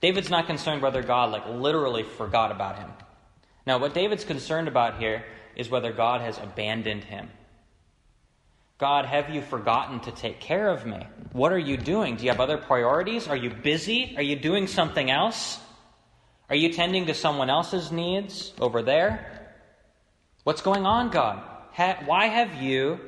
David's 0.00 0.30
not 0.30 0.46
concerned 0.46 0.82
whether 0.82 1.02
God, 1.02 1.32
like, 1.32 1.48
literally 1.48 2.02
forgot 2.02 2.52
about 2.52 2.78
him. 2.78 2.90
Now, 3.66 3.78
what 3.78 3.94
David's 3.94 4.24
concerned 4.24 4.68
about 4.68 4.98
here 4.98 5.24
is 5.56 5.68
whether 5.68 5.92
God 5.92 6.20
has 6.20 6.38
abandoned 6.38 7.04
him. 7.04 7.28
God, 8.78 9.06
have 9.06 9.30
you 9.30 9.40
forgotten 9.40 10.00
to 10.00 10.12
take 10.12 10.38
care 10.38 10.68
of 10.68 10.84
me? 10.84 11.06
What 11.32 11.50
are 11.50 11.58
you 11.58 11.76
doing? 11.76 12.16
Do 12.16 12.24
you 12.24 12.30
have 12.30 12.40
other 12.40 12.58
priorities? 12.58 13.26
Are 13.26 13.36
you 13.36 13.50
busy? 13.50 14.14
Are 14.16 14.22
you 14.22 14.36
doing 14.36 14.66
something 14.66 15.10
else? 15.10 15.58
Are 16.50 16.56
you 16.56 16.72
tending 16.72 17.06
to 17.06 17.14
someone 17.14 17.50
else's 17.50 17.90
needs 17.90 18.52
over 18.60 18.82
there? 18.82 19.54
What's 20.44 20.60
going 20.60 20.86
on, 20.86 21.10
God? 21.10 21.42
Ha- 21.72 22.02
why 22.04 22.26
have 22.26 22.62
you 22.62 23.00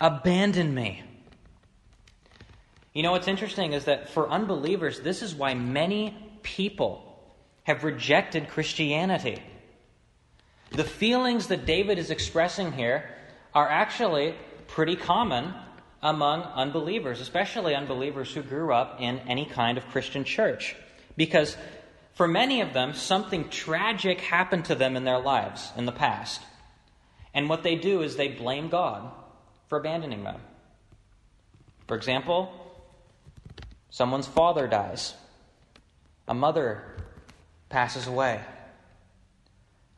abandoned 0.00 0.74
me? 0.74 1.02
You 2.92 3.02
know, 3.02 3.12
what's 3.12 3.28
interesting 3.28 3.72
is 3.72 3.86
that 3.86 4.10
for 4.10 4.28
unbelievers, 4.28 5.00
this 5.00 5.22
is 5.22 5.34
why 5.34 5.54
many 5.54 6.16
people 6.42 7.00
have 7.62 7.84
rejected 7.84 8.48
Christianity. 8.48 9.42
The 10.74 10.82
feelings 10.82 11.46
that 11.48 11.66
David 11.66 11.98
is 11.98 12.10
expressing 12.10 12.72
here 12.72 13.08
are 13.54 13.68
actually 13.68 14.34
pretty 14.66 14.96
common 14.96 15.54
among 16.02 16.42
unbelievers, 16.42 17.20
especially 17.20 17.76
unbelievers 17.76 18.34
who 18.34 18.42
grew 18.42 18.72
up 18.72 19.00
in 19.00 19.20
any 19.20 19.46
kind 19.46 19.78
of 19.78 19.86
Christian 19.86 20.24
church. 20.24 20.74
Because 21.16 21.56
for 22.14 22.26
many 22.26 22.60
of 22.60 22.72
them, 22.72 22.92
something 22.92 23.48
tragic 23.50 24.20
happened 24.20 24.64
to 24.64 24.74
them 24.74 24.96
in 24.96 25.04
their 25.04 25.20
lives 25.20 25.70
in 25.76 25.86
the 25.86 25.92
past. 25.92 26.42
And 27.32 27.48
what 27.48 27.62
they 27.62 27.76
do 27.76 28.02
is 28.02 28.16
they 28.16 28.28
blame 28.28 28.68
God 28.68 29.12
for 29.68 29.78
abandoning 29.78 30.24
them. 30.24 30.40
For 31.86 31.96
example, 31.96 32.52
someone's 33.90 34.26
father 34.26 34.66
dies, 34.66 35.14
a 36.26 36.34
mother 36.34 36.82
passes 37.68 38.08
away 38.08 38.40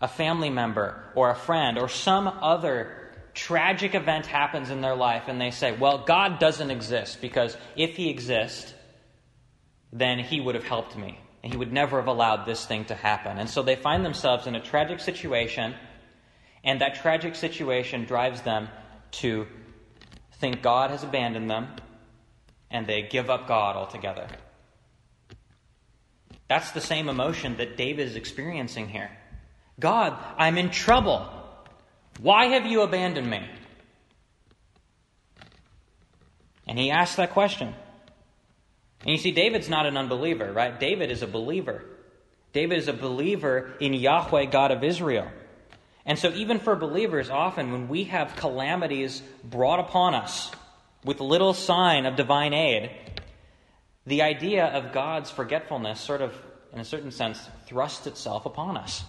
a 0.00 0.09
family 0.09 0.50
member 0.50 1.03
or 1.15 1.31
a 1.31 1.35
friend 1.35 1.79
or 1.79 1.88
some 1.88 2.26
other 2.29 3.07
tragic 3.35 3.95
event 3.95 4.26
happens 4.26 4.71
in 4.71 4.81
their 4.81 4.97
life 4.97 5.25
and 5.29 5.41
they 5.41 5.50
say, 5.50 5.73
well, 5.73 5.99
God 5.99 6.38
doesn't 6.38 6.71
exist 6.71 7.21
because 7.21 7.57
if 7.76 7.97
He 7.97 8.11
exists, 8.11 8.75
then 9.93 10.19
He 10.19 10.41
would 10.41 10.55
have 10.55 10.65
helped 10.65 10.97
me. 10.97 11.19
And 11.43 11.53
He 11.53 11.59
would 11.59 11.73
never 11.73 11.99
have 11.99 12.09
allowed 12.09 12.45
this 12.45 12.67
thing 12.67 12.87
to 12.87 12.95
happen. 12.95 13.38
And 13.38 13.49
so 13.49 13.62
they 13.62 13.76
find 13.76 14.05
themselves 14.05 14.47
in 14.47 14.55
a 14.55 14.61
tragic 14.61 15.00
situation, 15.00 15.75
and 16.65 16.81
that 16.81 16.97
tragic 16.97 17.37
situation 17.37 18.05
drives 18.05 18.43
them 18.43 18.69
to 19.12 19.47
think 20.41 20.61
God 20.61 20.91
has 20.91 21.05
abandoned 21.05 21.49
them, 21.49 21.69
and 22.71 22.87
they 22.87 23.03
give 23.03 23.31
up 23.31 23.47
God 23.47 23.76
altogether. 23.76 24.26
That's 26.49 26.73
the 26.73 26.81
same 26.81 27.09
emotion 27.09 27.57
that 27.59 27.76
David 27.76 28.07
is 28.09 28.17
experiencing 28.17 28.88
here. 28.88 29.11
God, 29.78 30.16
I'm 30.38 30.59
in 30.59 30.71
trouble. 30.71 31.28
Why 32.21 32.47
have 32.47 32.66
you 32.66 32.83
abandoned 32.83 33.28
me? 33.28 33.47
And 36.66 36.78
he 36.78 36.90
asks 36.90 37.16
that 37.16 37.30
question. 37.30 37.75
And 39.00 39.11
you 39.11 39.18
see, 39.18 39.30
David's 39.30 39.68
not 39.68 39.87
an 39.87 39.97
unbeliever, 39.97 40.52
right? 40.52 40.78
David 40.78 41.11
is 41.11 41.23
a 41.23 41.26
believer. 41.26 41.85
David 42.52 42.78
is 42.78 42.88
a 42.88 42.92
believer 42.92 43.75
in 43.80 43.92
Yahweh, 43.92 44.47
God 44.47 44.71
of 44.71 44.83
Israel. 44.83 45.30
And 46.06 46.18
so, 46.18 46.30
even 46.30 46.59
for 46.59 46.75
believers, 46.75 47.30
often 47.30 47.73
when 47.73 47.88
we 47.88 48.04
have 48.04 48.37
calamities 48.37 49.23
brought 49.45 49.80
upon 49.80 50.14
us 50.14 50.50
with 51.04 51.21
little 51.21 51.52
sign 51.52 52.06
of 52.06 52.16
divine 52.16 52.54
aid, 52.54 52.90
the 54.06 54.23
idea 54.23 54.66
of 54.66 54.92
God's 54.92 55.30
forgetfulness 55.30 56.00
sort 56.00 56.23
of, 56.23 56.33
in 56.73 56.78
a 56.78 56.85
certain 56.85 57.11
sense, 57.11 57.40
thrusts 57.66 58.06
itself 58.06 58.47
upon 58.47 58.76
us. 58.76 59.04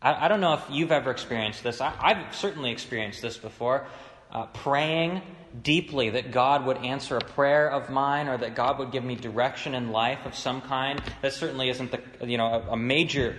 I, 0.00 0.26
I 0.26 0.28
don't 0.28 0.40
know 0.40 0.54
if 0.54 0.62
you've 0.70 0.92
ever 0.92 1.10
experienced 1.10 1.62
this. 1.62 1.80
I, 1.80 2.14
have 2.14 2.34
certainly 2.34 2.70
experienced 2.70 3.22
this 3.22 3.36
before. 3.36 3.86
Uh, 4.30 4.46
praying 4.46 5.22
deeply 5.62 6.10
that 6.10 6.30
God 6.30 6.66
would 6.66 6.76
answer 6.78 7.16
a 7.16 7.20
prayer 7.20 7.70
of 7.70 7.88
mine 7.88 8.28
or 8.28 8.36
that 8.36 8.54
God 8.54 8.78
would 8.78 8.92
give 8.92 9.02
me 9.02 9.14
direction 9.14 9.74
in 9.74 9.90
life 9.90 10.26
of 10.26 10.34
some 10.34 10.60
kind. 10.60 11.02
That 11.22 11.32
certainly 11.32 11.70
isn't 11.70 11.90
the, 11.90 12.26
you 12.26 12.36
know, 12.36 12.46
a, 12.46 12.72
a 12.72 12.76
major 12.76 13.36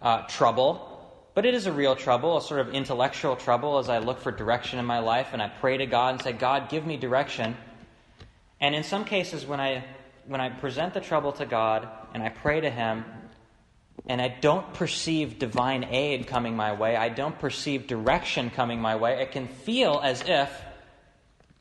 uh, 0.00 0.22
trouble, 0.22 0.88
but 1.34 1.46
it 1.46 1.54
is 1.54 1.66
a 1.66 1.72
real 1.72 1.94
trouble, 1.94 2.36
a 2.36 2.42
sort 2.42 2.60
of 2.60 2.74
intellectual 2.74 3.36
trouble 3.36 3.78
as 3.78 3.88
I 3.88 3.98
look 3.98 4.20
for 4.20 4.32
direction 4.32 4.80
in 4.80 4.84
my 4.84 4.98
life 4.98 5.28
and 5.32 5.40
I 5.40 5.48
pray 5.48 5.76
to 5.76 5.86
God 5.86 6.14
and 6.14 6.22
say, 6.22 6.32
God, 6.32 6.68
give 6.68 6.84
me 6.84 6.96
direction. 6.96 7.56
And 8.60 8.74
in 8.74 8.82
some 8.82 9.04
cases, 9.04 9.46
when 9.46 9.60
I, 9.60 9.84
when 10.26 10.40
I 10.40 10.48
present 10.48 10.92
the 10.92 11.00
trouble 11.00 11.32
to 11.34 11.46
God 11.46 11.88
and 12.14 12.22
I 12.22 12.30
pray 12.30 12.60
to 12.60 12.70
Him, 12.70 13.04
and 14.06 14.20
I 14.20 14.28
don't 14.28 14.74
perceive 14.74 15.38
divine 15.38 15.84
aid 15.84 16.26
coming 16.26 16.56
my 16.56 16.72
way, 16.72 16.96
I 16.96 17.08
don't 17.08 17.38
perceive 17.38 17.86
direction 17.86 18.50
coming 18.50 18.80
my 18.80 18.96
way, 18.96 19.22
it 19.22 19.32
can 19.32 19.46
feel 19.46 20.00
as 20.02 20.22
if 20.26 20.50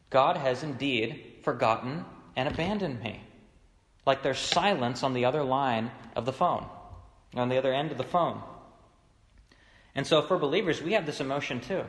God 0.10 0.38
has 0.38 0.64
indeed 0.64 1.24
forgotten 1.44 2.06
and 2.36 2.48
abandoned 2.48 3.02
me. 3.02 3.22
Like 4.06 4.24
there's 4.24 4.40
silence 4.40 5.04
on 5.04 5.14
the 5.14 5.26
other 5.26 5.44
line 5.44 5.92
of 6.16 6.26
the 6.26 6.34
phone, 6.34 6.66
on 7.36 7.50
the 7.50 7.58
other 7.58 7.74
end 7.74 7.92
of 7.92 7.98
the 7.98 8.04
phone. 8.04 8.42
And 9.94 10.08
so 10.08 10.22
for 10.22 10.38
believers, 10.38 10.82
we 10.82 10.94
have 10.94 11.06
this 11.06 11.20
emotion 11.20 11.60
too 11.62 11.84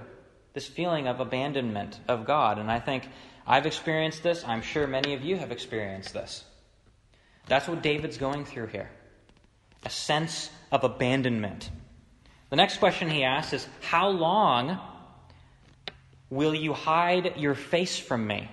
this 0.54 0.66
feeling 0.66 1.06
of 1.06 1.18
abandonment 1.18 1.98
of 2.08 2.26
God. 2.26 2.58
And 2.58 2.70
I 2.70 2.78
think 2.78 3.08
I've 3.46 3.64
experienced 3.64 4.22
this. 4.22 4.44
I'm 4.46 4.60
sure 4.60 4.86
many 4.86 5.14
of 5.14 5.22
you 5.22 5.36
have 5.36 5.50
experienced 5.50 6.12
this. 6.12 6.44
That's 7.46 7.66
what 7.66 7.82
David's 7.82 8.18
going 8.18 8.44
through 8.44 8.66
here 8.66 8.90
a 9.84 9.90
sense 9.90 10.50
of 10.70 10.84
abandonment. 10.84 11.70
The 12.50 12.56
next 12.56 12.78
question 12.78 13.10
he 13.10 13.24
asks 13.24 13.52
is 13.52 13.66
How 13.80 14.08
long 14.08 14.78
will 16.30 16.54
you 16.54 16.72
hide 16.72 17.36
your 17.36 17.54
face 17.54 17.98
from 17.98 18.26
me? 18.26 18.50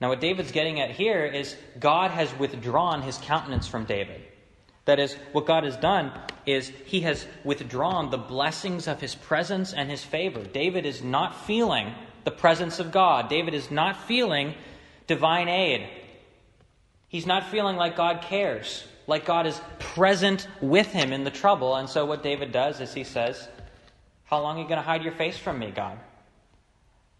Now, 0.00 0.10
what 0.10 0.20
David's 0.20 0.52
getting 0.52 0.80
at 0.80 0.90
here 0.90 1.24
is 1.24 1.56
God 1.78 2.10
has 2.10 2.32
withdrawn 2.38 3.02
his 3.02 3.18
countenance 3.18 3.66
from 3.66 3.84
David. 3.84 4.22
That 4.84 5.00
is, 5.00 5.14
what 5.32 5.44
God 5.44 5.64
has 5.64 5.76
done 5.76 6.12
is 6.46 6.72
he 6.86 7.00
has 7.00 7.26
withdrawn 7.44 8.10
the 8.10 8.16
blessings 8.16 8.86
of 8.86 9.00
his 9.00 9.14
presence 9.14 9.74
and 9.74 9.90
his 9.90 10.04
favor. 10.04 10.44
David 10.44 10.86
is 10.86 11.02
not 11.02 11.46
feeling 11.46 11.92
the 12.24 12.30
presence 12.30 12.78
of 12.78 12.92
God. 12.92 13.28
David 13.28 13.54
is 13.54 13.70
not 13.70 14.04
feeling 14.04 14.54
divine 15.06 15.48
aid. 15.48 15.88
He's 17.08 17.26
not 17.26 17.48
feeling 17.48 17.76
like 17.76 17.96
God 17.96 18.22
cares 18.22 18.84
like 19.08 19.24
God 19.24 19.46
is 19.46 19.60
present 19.78 20.46
with 20.60 20.86
him 20.88 21.12
in 21.12 21.24
the 21.24 21.30
trouble. 21.30 21.74
And 21.74 21.88
so 21.88 22.04
what 22.04 22.22
David 22.22 22.52
does 22.52 22.80
is 22.80 22.92
he 22.94 23.02
says, 23.02 23.48
How 24.24 24.40
long 24.40 24.58
are 24.58 24.62
you 24.62 24.68
going 24.68 24.78
to 24.78 24.86
hide 24.86 25.02
your 25.02 25.14
face 25.14 25.36
from 25.36 25.58
me, 25.58 25.72
God? 25.74 25.98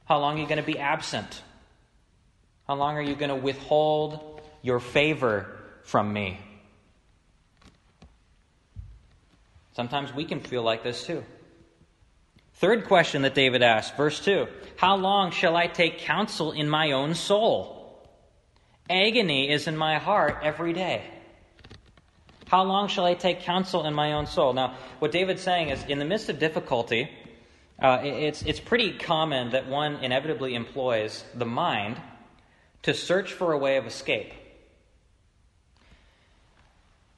How 0.04 0.18
long 0.18 0.36
are 0.36 0.40
you 0.40 0.46
going 0.46 0.60
to 0.60 0.66
be 0.66 0.78
absent? 0.78 1.42
How 2.68 2.74
long 2.74 2.96
are 2.96 3.02
you 3.02 3.16
going 3.16 3.30
to 3.30 3.36
withhold 3.36 4.42
your 4.62 4.78
favor 4.78 5.56
from 5.82 6.12
me? 6.12 6.38
Sometimes 9.72 10.12
we 10.12 10.26
can 10.26 10.40
feel 10.40 10.62
like 10.62 10.82
this 10.82 11.06
too. 11.06 11.24
Third 12.54 12.86
question 12.86 13.22
that 13.22 13.34
David 13.34 13.62
asks, 13.62 13.96
verse 13.96 14.20
2 14.22 14.46
How 14.76 14.96
long 14.96 15.30
shall 15.30 15.56
I 15.56 15.68
take 15.68 16.00
counsel 16.00 16.52
in 16.52 16.68
my 16.68 16.92
own 16.92 17.14
soul? 17.14 17.76
Agony 18.90 19.50
is 19.50 19.66
in 19.66 19.76
my 19.76 19.98
heart 19.98 20.40
every 20.42 20.74
day. 20.74 21.02
How 22.48 22.64
long 22.64 22.88
shall 22.88 23.04
I 23.04 23.12
take 23.12 23.40
counsel 23.40 23.84
in 23.84 23.92
my 23.92 24.14
own 24.14 24.26
soul? 24.26 24.54
Now, 24.54 24.74
what 25.00 25.12
David's 25.12 25.42
saying 25.42 25.68
is, 25.68 25.84
in 25.84 25.98
the 25.98 26.06
midst 26.06 26.30
of 26.30 26.38
difficulty, 26.38 27.10
uh, 27.78 28.00
it's, 28.02 28.42
it's 28.42 28.58
pretty 28.58 28.96
common 28.96 29.50
that 29.50 29.68
one 29.68 29.96
inevitably 29.96 30.54
employs 30.54 31.24
the 31.34 31.44
mind 31.44 32.00
to 32.82 32.94
search 32.94 33.34
for 33.34 33.52
a 33.52 33.58
way 33.58 33.76
of 33.76 33.86
escape. 33.86 34.32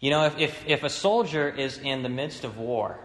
You 0.01 0.11
know, 0.11 0.25
if, 0.25 0.39
if, 0.39 0.65
if 0.67 0.83
a 0.83 0.91
soldier 0.91 1.49
is 1.49 1.79
in 1.79 2.03
the 2.03 2.09
midst 2.09 2.45
of 2.45 2.59
war 2.59 2.99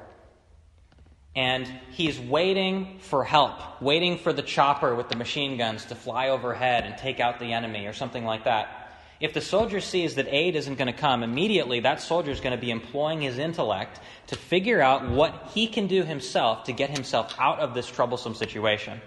and 1.36 1.68
he's 1.92 2.20
waiting 2.20 2.98
for 3.00 3.24
help, 3.24 3.82
waiting 3.82 4.18
for 4.18 4.34
the 4.34 4.42
chopper 4.42 4.96
with 4.96 5.10
the 5.10 5.16
machine 5.16 5.58
guns 5.58 5.86
to 5.86 5.96
fly 5.96 6.30
overhead 6.30 6.86
and 6.86 6.98
take 6.98 7.20
out 7.20 7.40
the 7.40 7.54
enemy 7.54 7.86
or 7.86 7.94
something 7.94 8.26
like 8.26 8.46
that, 8.46 8.85
if 9.20 9.34
the 9.34 9.42
soldier 9.42 9.80
sees 9.80 10.16
that 10.16 10.28
aid 10.30 10.56
isn't 10.56 10.76
going 10.76 10.94
to 10.94 11.00
come, 11.00 11.24
immediately 11.24 11.80
that 11.82 12.02
soldier 12.02 12.32
is 12.32 12.42
going 12.42 12.56
to 12.56 12.62
be 12.62 12.72
employing 12.72 13.22
his 13.22 13.38
intellect 13.38 14.00
to 14.28 14.36
figure 14.36 14.82
out 14.82 15.10
what 15.10 15.52
he 15.54 15.68
can 15.68 15.88
do 15.88 16.04
himself 16.04 16.66
to 16.66 16.74
get 16.74 16.90
himself 16.90 17.34
out 17.40 17.60
of 17.60 17.74
this 17.74 17.88
troublesome 17.88 18.36
situation. 18.36 19.00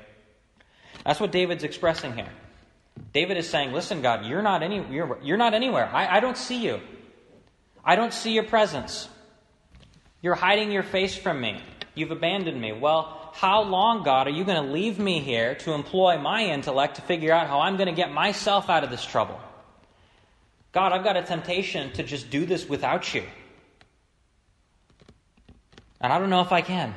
That's 1.05 1.21
what 1.21 1.31
David's 1.31 1.65
expressing 1.65 2.15
here. 2.15 2.31
David 3.13 3.37
is 3.37 3.49
saying, 3.49 3.73
Listen, 3.73 4.03
God, 4.03 4.25
you're 4.27 4.43
not, 4.43 4.63
any, 4.63 4.85
you're, 4.91 5.19
you're 5.23 5.37
not 5.37 5.55
anywhere. 5.55 5.89
I, 5.93 6.17
I 6.17 6.21
don't 6.21 6.37
see 6.37 6.65
you. 6.65 6.81
I 7.85 7.97
don't 7.97 8.13
see 8.13 8.33
your 8.33 8.45
presence. 8.45 9.09
You're 10.21 10.35
hiding 10.35 10.73
your 10.73 10.83
face 10.83 11.17
from 11.17 11.41
me. 11.41 11.63
You've 11.95 12.11
abandoned 12.11 12.61
me. 12.61 12.73
Well, 12.73 13.31
how 13.35 13.63
long, 13.63 14.03
God, 14.03 14.27
are 14.27 14.31
you 14.31 14.45
going 14.45 14.65
to 14.65 14.73
leave 14.73 14.99
me 14.99 15.21
here 15.21 15.55
to 15.57 15.73
employ 15.73 16.19
my 16.19 16.45
intellect 16.45 16.97
to 16.97 17.03
figure 17.03 17.33
out 17.33 17.47
how 17.47 17.61
I'm 17.61 17.77
going 17.77 17.89
to 17.89 17.95
get 17.95 18.13
myself 18.13 18.69
out 18.69 18.85
of 18.85 18.91
this 18.91 19.05
trouble? 19.05 19.39
God, 20.73 20.93
I've 20.93 21.05
got 21.05 21.17
a 21.17 21.23
temptation 21.23 21.93
to 21.93 22.03
just 22.03 22.31
do 22.31 22.45
this 22.45 22.69
without 22.69 23.15
you. 23.15 23.25
And 26.01 26.13
I 26.13 26.19
don't 26.19 26.31
know 26.31 26.43
if 26.43 26.53
I 26.53 26.61
can. 26.61 26.95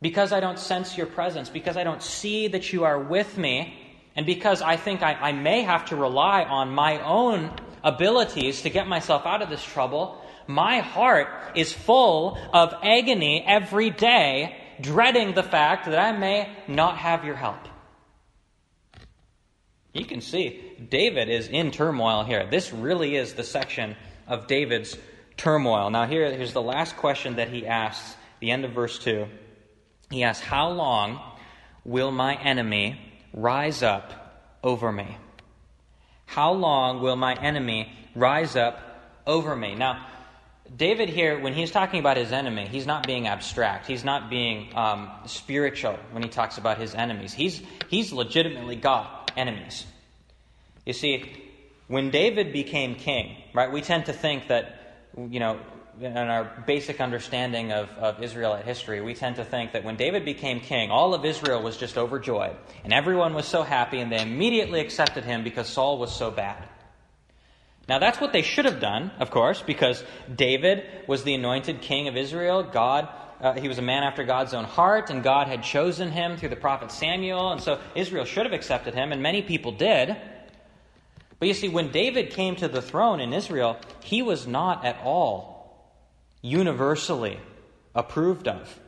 Because 0.00 0.32
I 0.32 0.40
don't 0.40 0.58
sense 0.58 0.96
your 0.96 1.06
presence, 1.06 1.48
because 1.48 1.76
I 1.76 1.84
don't 1.84 2.02
see 2.02 2.48
that 2.48 2.72
you 2.72 2.84
are 2.84 2.98
with 2.98 3.38
me, 3.38 3.74
and 4.14 4.26
because 4.26 4.62
I 4.62 4.76
think 4.76 5.02
I, 5.02 5.14
I 5.14 5.32
may 5.32 5.62
have 5.62 5.86
to 5.86 5.96
rely 5.96 6.44
on 6.44 6.70
my 6.70 7.00
own 7.02 7.50
abilities 7.82 8.62
to 8.62 8.70
get 8.70 8.88
myself 8.88 9.26
out 9.26 9.42
of 9.42 9.50
this 9.50 9.62
trouble, 9.62 10.20
my 10.46 10.80
heart 10.80 11.28
is 11.54 11.72
full 11.72 12.38
of 12.52 12.74
agony 12.82 13.44
every 13.46 13.90
day, 13.90 14.56
dreading 14.80 15.34
the 15.34 15.42
fact 15.42 15.86
that 15.86 15.98
I 15.98 16.12
may 16.12 16.50
not 16.68 16.98
have 16.98 17.24
your 17.24 17.36
help. 17.36 17.68
You 19.92 20.04
can 20.04 20.20
see 20.20 20.65
David 20.90 21.28
is 21.28 21.48
in 21.48 21.70
turmoil 21.70 22.24
here. 22.24 22.46
This 22.50 22.72
really 22.72 23.16
is 23.16 23.34
the 23.34 23.44
section 23.44 23.96
of 24.26 24.46
David's 24.46 24.96
turmoil. 25.36 25.90
Now, 25.90 26.06
here, 26.06 26.30
here's 26.32 26.52
the 26.52 26.62
last 26.62 26.96
question 26.96 27.36
that 27.36 27.48
he 27.48 27.66
asks, 27.66 28.16
the 28.40 28.50
end 28.50 28.64
of 28.64 28.72
verse 28.72 28.98
2. 28.98 29.26
He 30.10 30.22
asks, 30.22 30.44
How 30.44 30.70
long 30.70 31.20
will 31.84 32.10
my 32.10 32.34
enemy 32.36 33.00
rise 33.32 33.82
up 33.82 34.58
over 34.62 34.92
me? 34.92 35.16
How 36.26 36.52
long 36.52 37.00
will 37.00 37.16
my 37.16 37.34
enemy 37.34 37.92
rise 38.14 38.56
up 38.56 38.80
over 39.26 39.54
me? 39.54 39.74
Now, 39.74 40.06
David 40.74 41.08
here, 41.08 41.38
when 41.38 41.54
he's 41.54 41.70
talking 41.70 42.00
about 42.00 42.16
his 42.16 42.32
enemy, 42.32 42.66
he's 42.66 42.86
not 42.86 43.06
being 43.06 43.28
abstract. 43.28 43.86
He's 43.86 44.04
not 44.04 44.28
being 44.28 44.74
um, 44.76 45.10
spiritual 45.26 45.96
when 46.10 46.22
he 46.22 46.28
talks 46.28 46.58
about 46.58 46.78
his 46.78 46.94
enemies. 46.94 47.32
He's, 47.32 47.62
he's 47.88 48.12
legitimately 48.12 48.76
got 48.76 49.30
enemies. 49.36 49.86
You 50.86 50.92
see, 50.92 51.30
when 51.88 52.10
David 52.10 52.52
became 52.52 52.94
king, 52.94 53.36
right, 53.52 53.70
we 53.70 53.82
tend 53.82 54.06
to 54.06 54.12
think 54.12 54.48
that, 54.48 54.96
you 55.16 55.40
know, 55.40 55.60
in 56.00 56.16
our 56.16 56.62
basic 56.66 57.00
understanding 57.00 57.72
of, 57.72 57.90
of 57.90 58.22
Israelite 58.22 58.64
history, 58.64 59.00
we 59.00 59.14
tend 59.14 59.36
to 59.36 59.44
think 59.44 59.72
that 59.72 59.82
when 59.82 59.96
David 59.96 60.24
became 60.24 60.60
king, 60.60 60.90
all 60.90 61.12
of 61.14 61.24
Israel 61.24 61.62
was 61.62 61.76
just 61.76 61.98
overjoyed, 61.98 62.56
and 62.84 62.92
everyone 62.92 63.34
was 63.34 63.46
so 63.46 63.62
happy, 63.62 63.98
and 63.98 64.12
they 64.12 64.20
immediately 64.20 64.80
accepted 64.80 65.24
him 65.24 65.42
because 65.42 65.68
Saul 65.68 65.98
was 65.98 66.14
so 66.14 66.30
bad. 66.30 66.68
Now, 67.88 67.98
that's 67.98 68.20
what 68.20 68.32
they 68.32 68.42
should 68.42 68.64
have 68.64 68.80
done, 68.80 69.10
of 69.20 69.30
course, 69.30 69.62
because 69.62 70.02
David 70.34 70.84
was 71.06 71.24
the 71.24 71.34
anointed 71.34 71.82
king 71.82 72.08
of 72.08 72.16
Israel. 72.16 72.62
God 72.62 73.08
uh, 73.40 73.52
he 73.52 73.68
was 73.68 73.78
a 73.78 73.82
man 73.82 74.02
after 74.02 74.24
God's 74.24 74.54
own 74.54 74.64
heart, 74.64 75.10
and 75.10 75.22
God 75.22 75.46
had 75.46 75.62
chosen 75.62 76.10
him 76.10 76.36
through 76.36 76.48
the 76.48 76.56
prophet 76.56 76.90
Samuel, 76.90 77.52
and 77.52 77.60
so 77.60 77.78
Israel 77.94 78.24
should 78.24 78.46
have 78.46 78.54
accepted 78.54 78.94
him, 78.94 79.12
and 79.12 79.22
many 79.22 79.42
people 79.42 79.72
did. 79.72 80.16
But 81.38 81.48
you 81.48 81.54
see, 81.54 81.68
when 81.68 81.90
David 81.90 82.30
came 82.30 82.56
to 82.56 82.68
the 82.68 82.80
throne 82.80 83.20
in 83.20 83.32
Israel, 83.32 83.78
he 84.00 84.22
was 84.22 84.46
not 84.46 84.84
at 84.84 84.98
all 85.04 85.56
universally 86.40 87.38
approved 87.94 88.48
of. 88.48 88.78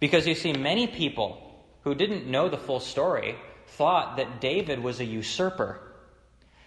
Because 0.00 0.26
you 0.26 0.34
see, 0.34 0.52
many 0.52 0.86
people 0.86 1.42
who 1.82 1.94
didn't 1.94 2.26
know 2.26 2.48
the 2.48 2.58
full 2.58 2.80
story 2.80 3.36
thought 3.68 4.16
that 4.16 4.40
David 4.40 4.82
was 4.82 5.00
a 5.00 5.04
usurper, 5.04 5.80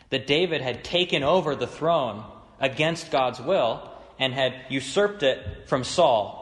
that 0.10 0.28
David 0.28 0.62
had 0.62 0.84
taken 0.84 1.24
over 1.24 1.56
the 1.56 1.68
throne 1.68 2.24
against 2.60 3.12
God's 3.12 3.40
will 3.40 3.90
and 4.20 4.34
had 4.34 4.54
usurped 4.70 5.24
it 5.24 5.68
from 5.68 5.84
Saul. 5.84 6.39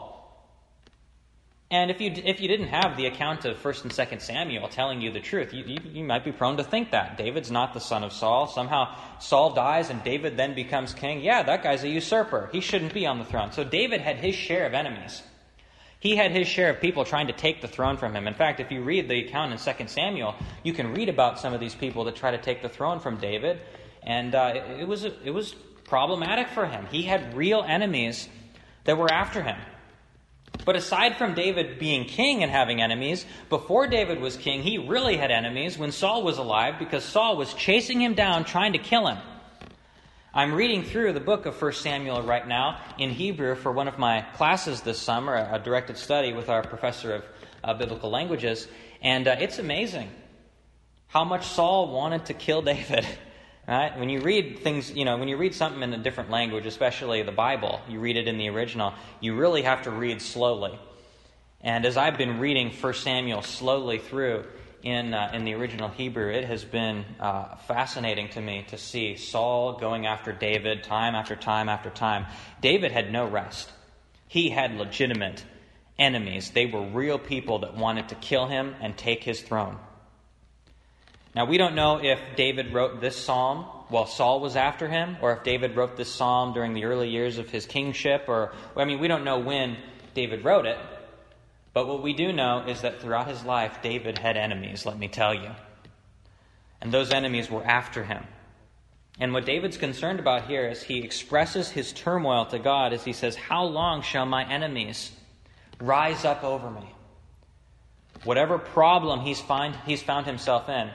And 1.69 1.91
if 1.91 1.99
you, 1.99 2.13
if 2.15 2.39
you 2.39 2.47
didn't 2.47 2.69
have 2.69 2.95
the 2.95 3.07
account 3.07 3.43
of 3.43 3.61
1st 3.61 3.83
and 3.83 3.91
2nd 3.91 4.21
Samuel 4.21 4.69
telling 4.69 5.01
you 5.01 5.11
the 5.11 5.19
truth, 5.19 5.53
you, 5.53 5.65
you, 5.65 5.77
you, 5.91 6.03
might 6.03 6.23
be 6.23 6.31
prone 6.31 6.55
to 6.57 6.63
think 6.63 6.91
that. 6.91 7.17
David's 7.17 7.51
not 7.51 7.73
the 7.73 7.81
son 7.81 8.05
of 8.05 8.13
Saul. 8.13 8.47
Somehow 8.47 8.95
Saul 9.19 9.53
dies 9.53 9.89
and 9.89 10.01
David 10.01 10.37
then 10.37 10.55
becomes 10.55 10.93
king. 10.93 11.19
Yeah, 11.19 11.43
that 11.43 11.63
guy's 11.63 11.83
a 11.83 11.89
usurper. 11.89 12.49
He 12.53 12.61
shouldn't 12.61 12.93
be 12.93 13.05
on 13.05 13.19
the 13.19 13.25
throne. 13.25 13.51
So 13.51 13.65
David 13.65 13.99
had 13.99 14.15
his 14.15 14.33
share 14.33 14.65
of 14.65 14.73
enemies. 14.73 15.21
He 15.99 16.15
had 16.15 16.31
his 16.31 16.47
share 16.47 16.69
of 16.69 16.79
people 16.79 17.03
trying 17.03 17.27
to 17.27 17.33
take 17.33 17.61
the 17.61 17.67
throne 17.67 17.97
from 17.97 18.15
him. 18.15 18.27
In 18.27 18.33
fact, 18.33 18.61
if 18.61 18.71
you 18.71 18.81
read 18.81 19.09
the 19.09 19.25
account 19.25 19.51
in 19.51 19.57
2 19.57 19.87
Samuel, 19.87 20.35
you 20.63 20.71
can 20.71 20.93
read 20.93 21.09
about 21.09 21.37
some 21.37 21.53
of 21.53 21.59
these 21.59 21.75
people 21.75 22.05
that 22.05 22.15
try 22.15 22.31
to 22.31 22.37
take 22.37 22.61
the 22.61 22.69
throne 22.69 23.01
from 23.01 23.17
David. 23.17 23.59
And 24.03 24.33
uh, 24.33 24.53
it, 24.55 24.81
it, 24.81 24.87
was, 24.87 25.03
it 25.03 25.33
was 25.33 25.53
problematic 25.83 26.47
for 26.47 26.65
him. 26.65 26.85
He 26.85 27.01
had 27.01 27.35
real 27.35 27.61
enemies 27.67 28.29
that 28.85 28.97
were 28.97 29.11
after 29.11 29.41
him. 29.41 29.57
But 30.65 30.75
aside 30.75 31.17
from 31.17 31.33
David 31.33 31.79
being 31.79 32.05
king 32.05 32.43
and 32.43 32.51
having 32.51 32.81
enemies, 32.81 33.25
before 33.49 33.87
David 33.87 34.19
was 34.19 34.37
king, 34.37 34.63
he 34.63 34.77
really 34.77 35.17
had 35.17 35.31
enemies 35.31 35.77
when 35.77 35.91
Saul 35.91 36.23
was 36.23 36.37
alive 36.37 36.75
because 36.79 37.03
Saul 37.03 37.37
was 37.37 37.53
chasing 37.53 38.01
him 38.01 38.13
down, 38.13 38.43
trying 38.43 38.73
to 38.73 38.79
kill 38.79 39.07
him. 39.07 39.17
I'm 40.33 40.53
reading 40.53 40.83
through 40.83 41.13
the 41.13 41.19
book 41.19 41.45
of 41.45 41.59
1 41.59 41.73
Samuel 41.73 42.21
right 42.21 42.47
now 42.47 42.79
in 42.99 43.09
Hebrew 43.09 43.55
for 43.55 43.71
one 43.71 43.87
of 43.87 43.97
my 43.97 44.21
classes 44.35 44.81
this 44.81 44.99
summer, 44.99 45.35
a 45.35 45.57
directed 45.57 45.97
study 45.97 46.33
with 46.33 46.49
our 46.49 46.61
professor 46.61 47.15
of 47.15 47.25
uh, 47.63 47.73
biblical 47.73 48.11
languages, 48.11 48.67
and 49.01 49.27
uh, 49.27 49.35
it's 49.39 49.57
amazing 49.57 50.11
how 51.07 51.23
much 51.23 51.47
Saul 51.47 51.91
wanted 51.91 52.25
to 52.25 52.33
kill 52.33 52.61
David. 52.73 53.07
Right? 53.67 53.97
When 53.99 54.07
you 54.07 54.21
read 54.21 54.59
things, 54.59 54.91
you 54.91 55.03
know, 55.03 55.17
when 55.17 55.27
you 55.27 55.35
read 55.35 55.53
something 55.53 55.83
in 55.83 55.93
a 55.93 55.97
different 55.97 56.29
language, 56.29 56.65
especially 56.65 57.21
the 57.23 57.33
Bible, 57.33 57.81
you 57.89 57.99
read 57.99 58.15
it 58.15 58.27
in 58.27 58.37
the 58.37 58.47
original, 58.47 58.93
you 59.19 59.35
really 59.35 59.63
have 59.63 59.83
to 59.83 59.91
read 59.91 60.21
slowly. 60.21 60.79
And 61.59 61.85
as 61.85 61.97
I've 61.97 62.17
been 62.17 62.39
reading 62.39 62.71
1 62.71 62.93
Samuel 62.93 63.41
slowly 63.41 63.97
through 63.97 64.45
in, 64.83 65.13
uh, 65.13 65.31
in 65.33 65.43
the 65.43 65.53
original 65.55 65.89
Hebrew, 65.89 66.31
it 66.31 66.45
has 66.45 66.63
been 66.63 67.03
uh, 67.19 67.57
fascinating 67.67 68.29
to 68.29 68.41
me 68.41 68.65
to 68.69 68.77
see 68.77 69.17
Saul 69.17 69.73
going 69.73 70.05
after 70.05 70.31
David 70.31 70.83
time 70.83 71.13
after 71.13 71.35
time 71.35 71.67
after 71.67 71.89
time. 71.89 72.25
David 72.61 72.93
had 72.93 73.11
no 73.11 73.27
rest, 73.27 73.69
he 74.29 74.49
had 74.49 74.77
legitimate 74.77 75.43
enemies. 75.99 76.51
They 76.51 76.67
were 76.67 76.85
real 76.87 77.19
people 77.19 77.59
that 77.59 77.75
wanted 77.75 78.09
to 78.09 78.15
kill 78.15 78.47
him 78.47 78.75
and 78.79 78.97
take 78.97 79.23
his 79.23 79.41
throne. 79.41 79.77
Now, 81.37 81.45
we 81.45 81.59
don't 81.59 81.75
know 81.75 82.03
if 82.03 82.19
David 82.35 82.73
wrote 82.73 82.99
this 82.99 83.15
psalm 83.15 83.65
while 83.89 84.07
Saul 84.07 84.39
was 84.39 84.55
after 84.55 84.87
him, 84.87 85.17
or 85.21 85.33
if 85.33 85.43
David 85.43 85.75
wrote 85.75 85.95
this 85.95 86.11
psalm 86.11 86.51
during 86.51 86.73
the 86.73 86.85
early 86.85 87.11
years 87.11 87.37
of 87.37 87.47
his 87.47 87.67
kingship, 87.67 88.23
or, 88.27 88.53
I 88.75 88.85
mean, 88.85 88.99
we 88.99 89.07
don't 89.07 89.23
know 89.23 89.37
when 89.37 89.77
David 90.15 90.43
wrote 90.43 90.65
it. 90.65 90.79
But 91.73 91.87
what 91.87 92.01
we 92.01 92.13
do 92.13 92.33
know 92.33 92.65
is 92.67 92.81
that 92.81 93.01
throughout 93.01 93.27
his 93.27 93.43
life, 93.43 93.83
David 93.83 94.17
had 94.17 94.35
enemies, 94.35 94.83
let 94.83 94.97
me 94.97 95.07
tell 95.07 95.31
you. 95.31 95.51
And 96.81 96.91
those 96.91 97.11
enemies 97.11 97.51
were 97.51 97.63
after 97.63 98.03
him. 98.03 98.23
And 99.19 99.31
what 99.31 99.45
David's 99.45 99.77
concerned 99.77 100.19
about 100.19 100.47
here 100.47 100.67
is 100.67 100.81
he 100.81 101.03
expresses 101.03 101.69
his 101.69 101.93
turmoil 101.93 102.47
to 102.47 102.57
God 102.57 102.93
as 102.93 103.03
he 103.03 103.13
says, 103.13 103.35
How 103.35 103.63
long 103.63 104.01
shall 104.01 104.25
my 104.25 104.43
enemies 104.51 105.11
rise 105.79 106.25
up 106.25 106.43
over 106.43 106.71
me? 106.71 106.95
Whatever 108.23 108.57
problem 108.57 109.19
he's, 109.19 109.39
find, 109.39 109.75
he's 109.85 110.01
found 110.01 110.25
himself 110.25 110.67
in, 110.67 110.89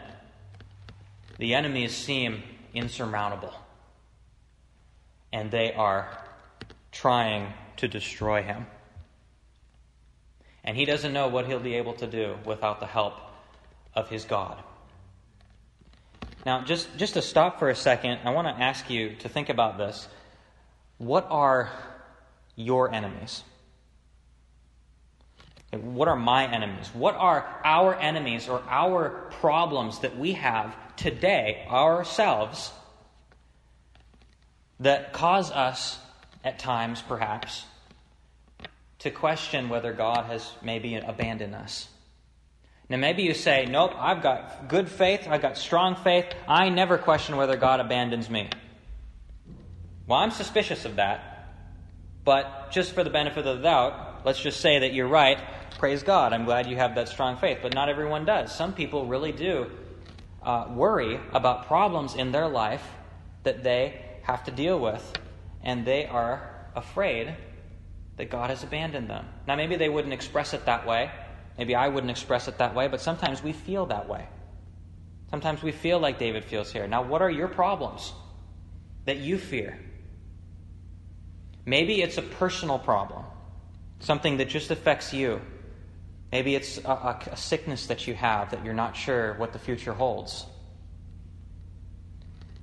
the 1.39 1.55
enemies 1.55 1.95
seem 1.95 2.43
insurmountable. 2.75 3.53
And 5.33 5.51
they 5.51 5.73
are 5.73 6.19
trying 6.91 7.53
to 7.79 7.89
destroy 7.89 8.43
him. 8.43 8.67
And 10.65 10.77
he 10.77 10.85
doesn't 10.85 11.13
know 11.13 11.29
what 11.29 11.47
he'll 11.47 11.59
be 11.59 11.75
able 11.75 11.95
to 11.95 12.07
do 12.07 12.37
without 12.45 12.81
the 12.81 12.87
help 12.87 13.15
of 13.95 14.09
his 14.09 14.25
God. 14.25 14.63
Now, 16.45 16.65
just, 16.65 16.89
just 16.97 17.15
to 17.15 17.23
stop 17.23 17.59
for 17.59 17.69
a 17.69 17.75
second, 17.75 18.21
I 18.25 18.31
want 18.31 18.49
to 18.49 18.63
ask 18.63 18.91
you 18.91 19.15
to 19.21 19.29
think 19.29 19.49
about 19.49 19.79
this. 19.79 20.09
What 20.99 21.27
are 21.31 21.71
your 22.57 22.93
enemies? 22.93 23.43
What 25.73 26.09
are 26.09 26.17
my 26.17 26.53
enemies? 26.53 26.91
What 26.93 27.15
are 27.17 27.61
our 27.65 27.95
enemies 27.95 28.49
or 28.49 28.63
our 28.69 29.31
problems 29.41 30.01
that 30.01 30.19
we 30.19 30.33
have 30.35 30.77
today, 31.03 31.67
ourselves, 31.69 32.71
that 34.79 35.13
cause 35.13 35.51
us, 35.51 35.99
at 36.45 36.59
times 36.59 37.03
perhaps, 37.03 37.65
to 39.01 39.11
question 39.11 39.69
whether 39.69 39.93
God 39.93 40.27
has 40.27 40.49
maybe 40.63 40.95
abandoned 40.95 41.55
us? 41.55 41.89
Now, 42.89 42.99
maybe 42.99 43.23
you 43.23 43.35
say, 43.35 43.67
Nope, 43.67 43.93
I've 43.97 44.23
got 44.23 44.69
good 44.69 44.89
faith, 44.89 45.27
I've 45.29 45.43
got 45.43 45.59
strong 45.59 45.97
faith, 45.97 46.27
I 46.47 46.69
never 46.69 46.99
question 46.99 47.37
whether 47.37 47.57
God 47.57 47.81
abandons 47.81 48.31
me. 48.31 48.49
Well, 50.07 50.21
I'm 50.21 50.31
suspicious 50.31 50.85
of 50.85 50.97
that, 50.97 51.49
but 52.25 52.71
just 52.71 52.93
for 52.93 53.03
the 53.03 53.11
benefit 53.11 53.45
of 53.47 53.57
the 53.57 53.63
doubt, 53.63 54.25
let's 54.25 54.41
just 54.41 54.61
say 54.61 54.79
that 54.81 54.93
you're 54.95 55.09
right 55.09 55.39
praise 55.83 56.05
God. 56.05 56.33
I'm 56.33 56.45
glad 56.45 56.69
you 56.69 56.77
have 56.77 56.95
that 56.95 57.09
strong 57.09 57.37
faith. 57.37 57.59
But 57.61 57.75
not 57.75 57.89
everyone 57.89 58.25
does. 58.25 58.55
Some 58.55 58.73
people 58.73 59.07
really 59.07 59.33
do 59.33 59.69
uh, 60.45 60.67
worry 60.71 61.21
about 61.33 61.67
problems 61.67 62.15
in 62.15 62.33
their 62.33 62.49
life 62.49 62.87
that 63.43 63.63
they 63.63 64.01
have 64.23 64.45
to 64.45 64.51
deal 64.51 64.79
with, 64.79 65.19
and 65.63 65.85
they 65.85 66.07
are 66.07 66.69
afraid 66.75 67.35
that 68.17 68.31
God 68.31 68.51
has 68.51 68.63
abandoned 68.63 69.09
them. 69.09 69.27
Now, 69.47 69.57
maybe 69.57 69.77
they 69.77 69.89
wouldn't 69.89 70.13
express 70.13 70.55
it 70.55 70.67
that 70.67 70.87
way. 70.87 71.11
Maybe 71.59 71.75
I 71.75 71.89
wouldn't 71.89 72.11
express 72.11 72.49
it 72.49 72.59
that 72.59 72.75
way, 72.75 72.89
but 72.89 73.01
sometimes 73.01 73.43
we 73.43 73.53
feel 73.53 73.87
that 73.87 74.09
way. 74.09 74.27
Sometimes 75.31 75.63
we 75.63 75.73
feel 75.73 75.99
like 75.99 76.19
David 76.19 76.45
feels 76.45 76.71
here. 76.71 76.87
Now, 76.87 77.03
what 77.03 77.23
are 77.23 77.31
your 77.31 77.49
problems 77.49 78.13
that 79.07 79.19
you 79.19 79.39
fear? 79.39 79.79
Maybe 81.65 82.03
it's 82.03 82.19
a 82.19 82.23
personal 82.23 82.79
problem, 82.79 83.25
something 84.01 84.37
that 84.39 84.49
just 84.49 84.71
affects 84.71 85.15
you. 85.15 85.41
Maybe 86.33 86.55
it's 86.55 86.79
a, 86.79 86.89
a, 86.89 87.19
a, 87.33 87.37
sickness 87.37 87.87
that 87.87 88.09
you 88.09 88.15
have 88.15 88.51
that 88.53 88.65
you're 88.65 88.73
not 88.73 88.97
sure 88.97 89.35
what 89.35 89.53
the 89.53 89.59
future 89.59 89.93
holds. 89.93 90.47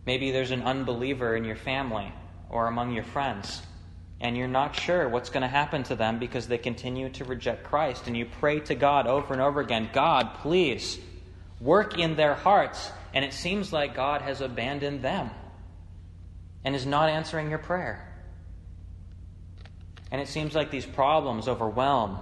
Maybe 0.08 0.32
there's 0.32 0.50
an 0.50 0.64
unbeliever 0.64 1.36
in 1.36 1.46
your 1.46 1.56
family 1.56 2.12
or 2.50 2.66
among 2.66 2.94
your 2.94 3.04
friends, 3.04 3.62
and 4.20 4.36
you're 4.36 4.48
not 4.48 4.76
sure 4.76 5.08
what's 5.08 5.30
going 5.30 5.44
to 5.44 5.48
happen 5.48 5.84
to 5.84 5.96
them 5.96 6.18
because 6.18 6.48
they 6.48 6.58
continue 6.58 7.10
to 7.10 7.26
reject 7.26 7.64
Christ. 7.64 8.08
And 8.08 8.18
you 8.18 8.26
pray 8.26 8.60
to 8.62 8.74
God 8.74 9.06
over 9.06 9.34
and 9.34 9.42
over 9.42 9.62
again 9.62 9.92
God, 9.94 10.34
please 10.42 10.98
work 11.62 12.00
in 12.00 12.16
their 12.16 12.34
hearts. 12.34 12.92
And 13.14 13.24
it 13.24 13.34
seems 13.34 13.72
like 13.72 13.94
God 13.94 14.24
has 14.24 14.42
abandoned 14.42 15.04
them 15.04 15.30
and 16.66 16.76
is 16.76 16.88
not 16.88 17.10
answering 17.10 17.52
your 17.52 17.60
prayer. 17.60 18.06
And 20.12 20.20
it 20.20 20.28
seems 20.28 20.56
like 20.56 20.72
these 20.72 20.88
problems 20.88 21.48
overwhelm 21.48 22.18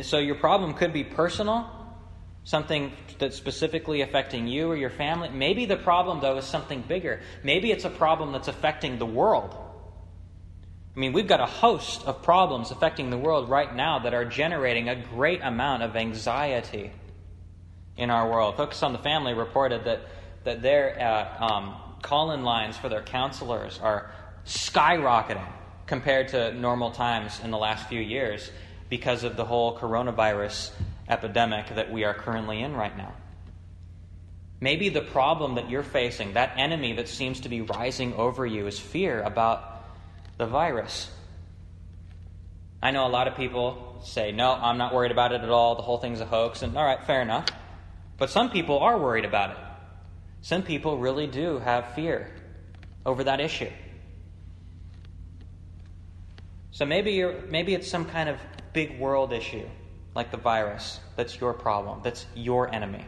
so 0.00 0.18
your 0.18 0.36
problem 0.36 0.72
could 0.72 0.92
be 0.92 1.04
personal, 1.04 1.68
something 2.44 2.92
that's 3.18 3.36
specifically 3.36 4.00
affecting 4.00 4.46
you 4.46 4.68
or 4.70 4.76
your 4.76 4.90
family. 4.90 5.28
Maybe 5.28 5.66
the 5.66 5.76
problem, 5.76 6.20
though, 6.20 6.38
is 6.38 6.46
something 6.46 6.80
bigger. 6.80 7.20
Maybe 7.44 7.70
it's 7.70 7.84
a 7.84 7.90
problem 7.90 8.32
that's 8.32 8.48
affecting 8.48 8.98
the 8.98 9.06
world. 9.06 9.54
I 10.96 11.00
mean, 11.00 11.12
we've 11.12 11.26
got 11.26 11.40
a 11.40 11.46
host 11.46 12.04
of 12.06 12.22
problems 12.22 12.70
affecting 12.70 13.10
the 13.10 13.18
world 13.18 13.48
right 13.48 13.74
now 13.74 14.00
that 14.00 14.14
are 14.14 14.24
generating 14.24 14.88
a 14.88 14.96
great 14.96 15.40
amount 15.42 15.82
of 15.82 15.94
anxiety 15.94 16.90
in 17.96 18.10
our 18.10 18.30
world. 18.30 18.56
Focus 18.56 18.82
on 18.82 18.92
the 18.92 18.98
Family 18.98 19.34
reported 19.34 19.84
that, 19.84 20.00
that 20.44 20.62
their 20.62 21.00
uh, 21.00 21.44
um, 21.44 21.74
call 22.02 22.32
in 22.32 22.44
lines 22.44 22.76
for 22.76 22.88
their 22.88 23.02
counselors 23.02 23.78
are 23.82 24.10
skyrocketing 24.46 25.46
compared 25.86 26.28
to 26.28 26.52
normal 26.54 26.90
times 26.90 27.40
in 27.44 27.50
the 27.50 27.58
last 27.58 27.88
few 27.88 28.00
years 28.00 28.50
because 28.92 29.24
of 29.24 29.36
the 29.36 29.44
whole 29.46 29.78
coronavirus 29.78 30.70
epidemic 31.08 31.66
that 31.76 31.90
we 31.90 32.04
are 32.04 32.12
currently 32.12 32.60
in 32.60 32.74
right 32.74 32.94
now. 32.94 33.14
Maybe 34.60 34.90
the 34.90 35.00
problem 35.00 35.54
that 35.54 35.70
you're 35.70 35.82
facing, 35.82 36.34
that 36.34 36.58
enemy 36.58 36.92
that 36.96 37.08
seems 37.08 37.40
to 37.40 37.48
be 37.48 37.62
rising 37.62 38.12
over 38.12 38.44
you, 38.44 38.66
is 38.66 38.78
fear 38.78 39.22
about 39.22 39.82
the 40.36 40.44
virus. 40.44 41.10
I 42.82 42.90
know 42.90 43.06
a 43.06 43.08
lot 43.08 43.28
of 43.28 43.34
people 43.34 44.02
say, 44.04 44.30
no, 44.30 44.52
I'm 44.52 44.76
not 44.76 44.92
worried 44.92 45.10
about 45.10 45.32
it 45.32 45.40
at 45.40 45.48
all. 45.48 45.74
The 45.74 45.80
whole 45.80 45.96
thing's 45.96 46.20
a 46.20 46.26
hoax. 46.26 46.60
And 46.60 46.76
all 46.76 46.84
right, 46.84 47.02
fair 47.02 47.22
enough. 47.22 47.46
But 48.18 48.28
some 48.28 48.50
people 48.50 48.80
are 48.80 48.98
worried 48.98 49.24
about 49.24 49.52
it. 49.52 49.56
Some 50.42 50.64
people 50.64 50.98
really 50.98 51.26
do 51.26 51.60
have 51.60 51.94
fear 51.94 52.30
over 53.06 53.24
that 53.24 53.40
issue. 53.40 53.70
So 56.72 56.84
maybe 56.84 57.24
maybe 57.48 57.72
it's 57.72 57.88
some 57.88 58.04
kind 58.04 58.28
of 58.28 58.36
big 58.72 58.98
world 58.98 59.32
issue, 59.32 59.68
like 60.14 60.30
the 60.30 60.36
virus, 60.36 61.00
that's 61.16 61.40
your 61.40 61.52
problem, 61.52 62.00
that's 62.02 62.26
your 62.34 62.72
enemy, 62.72 63.04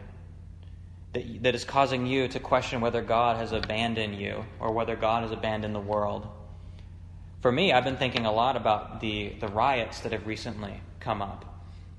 that, 1.13 1.43
that 1.43 1.55
is 1.55 1.63
causing 1.63 2.05
you 2.05 2.27
to 2.27 2.39
question 2.39 2.81
whether 2.81 3.01
God 3.01 3.37
has 3.37 3.51
abandoned 3.51 4.15
you 4.15 4.45
or 4.59 4.71
whether 4.71 4.95
God 4.95 5.23
has 5.23 5.31
abandoned 5.31 5.75
the 5.75 5.79
world. 5.79 6.27
For 7.41 7.51
me, 7.51 7.71
I've 7.71 7.83
been 7.83 7.97
thinking 7.97 8.25
a 8.25 8.31
lot 8.31 8.55
about 8.55 9.01
the, 9.01 9.33
the 9.39 9.47
riots 9.47 9.99
that 10.01 10.11
have 10.11 10.25
recently 10.25 10.81
come 10.99 11.21
up. 11.21 11.45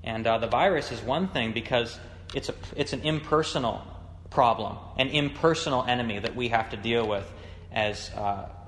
And 0.03 0.27
uh, 0.27 0.37
the 0.37 0.47
virus 0.47 0.91
is 0.91 1.01
one 1.01 1.29
thing 1.29 1.53
because 1.53 1.99
it's, 2.33 2.49
a, 2.49 2.53
it's 2.75 2.93
an 2.93 3.01
impersonal 3.01 3.81
problem, 4.29 4.77
an 4.97 5.07
impersonal 5.07 5.83
enemy 5.83 6.19
that 6.19 6.35
we 6.35 6.49
have 6.49 6.69
to 6.71 6.77
deal 6.77 7.07
with 7.07 7.25
as 7.71 8.11
uh, 8.15 8.19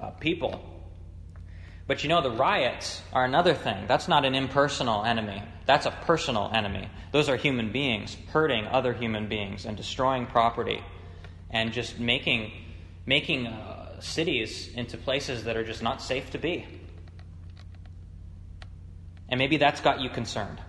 uh, 0.02 0.10
people. 0.20 0.64
But 1.90 2.04
you 2.04 2.10
know, 2.10 2.22
the 2.22 2.30
riots 2.30 3.02
are 3.12 3.26
another 3.26 3.56
thing. 3.56 3.88
That's 3.88 4.08
not 4.08 4.24
an 4.24 4.36
impersonal 4.36 5.04
enemy, 5.04 5.42
that's 5.66 5.88
a 5.88 5.92
personal 5.92 6.52
enemy. 6.54 6.88
Those 7.12 7.30
are 7.30 7.36
human 7.36 7.72
beings 7.72 8.16
hurting 8.28 8.68
other 8.68 8.94
human 8.94 9.28
beings 9.28 9.66
and 9.66 9.76
destroying 9.76 10.28
property 10.28 10.84
and 11.50 11.74
just 11.74 12.00
making, 12.00 12.52
making 13.08 13.48
uh, 13.48 14.00
cities 14.02 14.70
into 14.76 14.98
places 14.98 15.46
that 15.46 15.58
are 15.58 15.64
just 15.64 15.82
not 15.82 16.00
safe 16.00 16.30
to 16.30 16.38
be. 16.38 16.68
And 19.28 19.40
maybe 19.40 19.58
that's 19.58 19.82
got 19.82 20.00
you 20.00 20.12
concerned. 20.12 20.62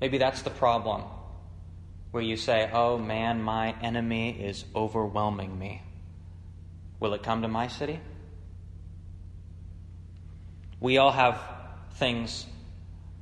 Maybe 0.00 0.18
that's 0.18 0.42
the 0.42 0.50
problem 0.50 1.02
where 2.10 2.22
you 2.22 2.36
say, 2.36 2.68
Oh 2.72 2.98
man, 2.98 3.40
my 3.40 3.76
enemy 3.80 4.30
is 4.42 4.64
overwhelming 4.74 5.56
me. 5.56 5.82
Will 6.98 7.14
it 7.14 7.22
come 7.22 7.42
to 7.42 7.48
my 7.48 7.68
city? 7.68 8.00
We 10.84 10.98
all 10.98 11.12
have 11.12 11.40
things 11.94 12.44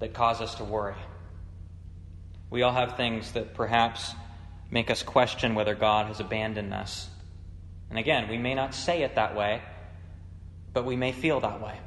that 0.00 0.12
cause 0.12 0.40
us 0.40 0.56
to 0.56 0.64
worry. 0.64 0.96
We 2.50 2.62
all 2.62 2.72
have 2.72 2.96
things 2.96 3.30
that 3.34 3.54
perhaps 3.54 4.16
make 4.68 4.90
us 4.90 5.04
question 5.04 5.54
whether 5.54 5.76
God 5.76 6.08
has 6.08 6.18
abandoned 6.18 6.74
us. 6.74 7.08
And 7.88 8.00
again, 8.00 8.28
we 8.28 8.36
may 8.36 8.54
not 8.54 8.74
say 8.74 9.04
it 9.04 9.14
that 9.14 9.36
way, 9.36 9.62
but 10.72 10.84
we 10.84 10.96
may 10.96 11.12
feel 11.12 11.38
that 11.38 11.62
way. 11.62 11.78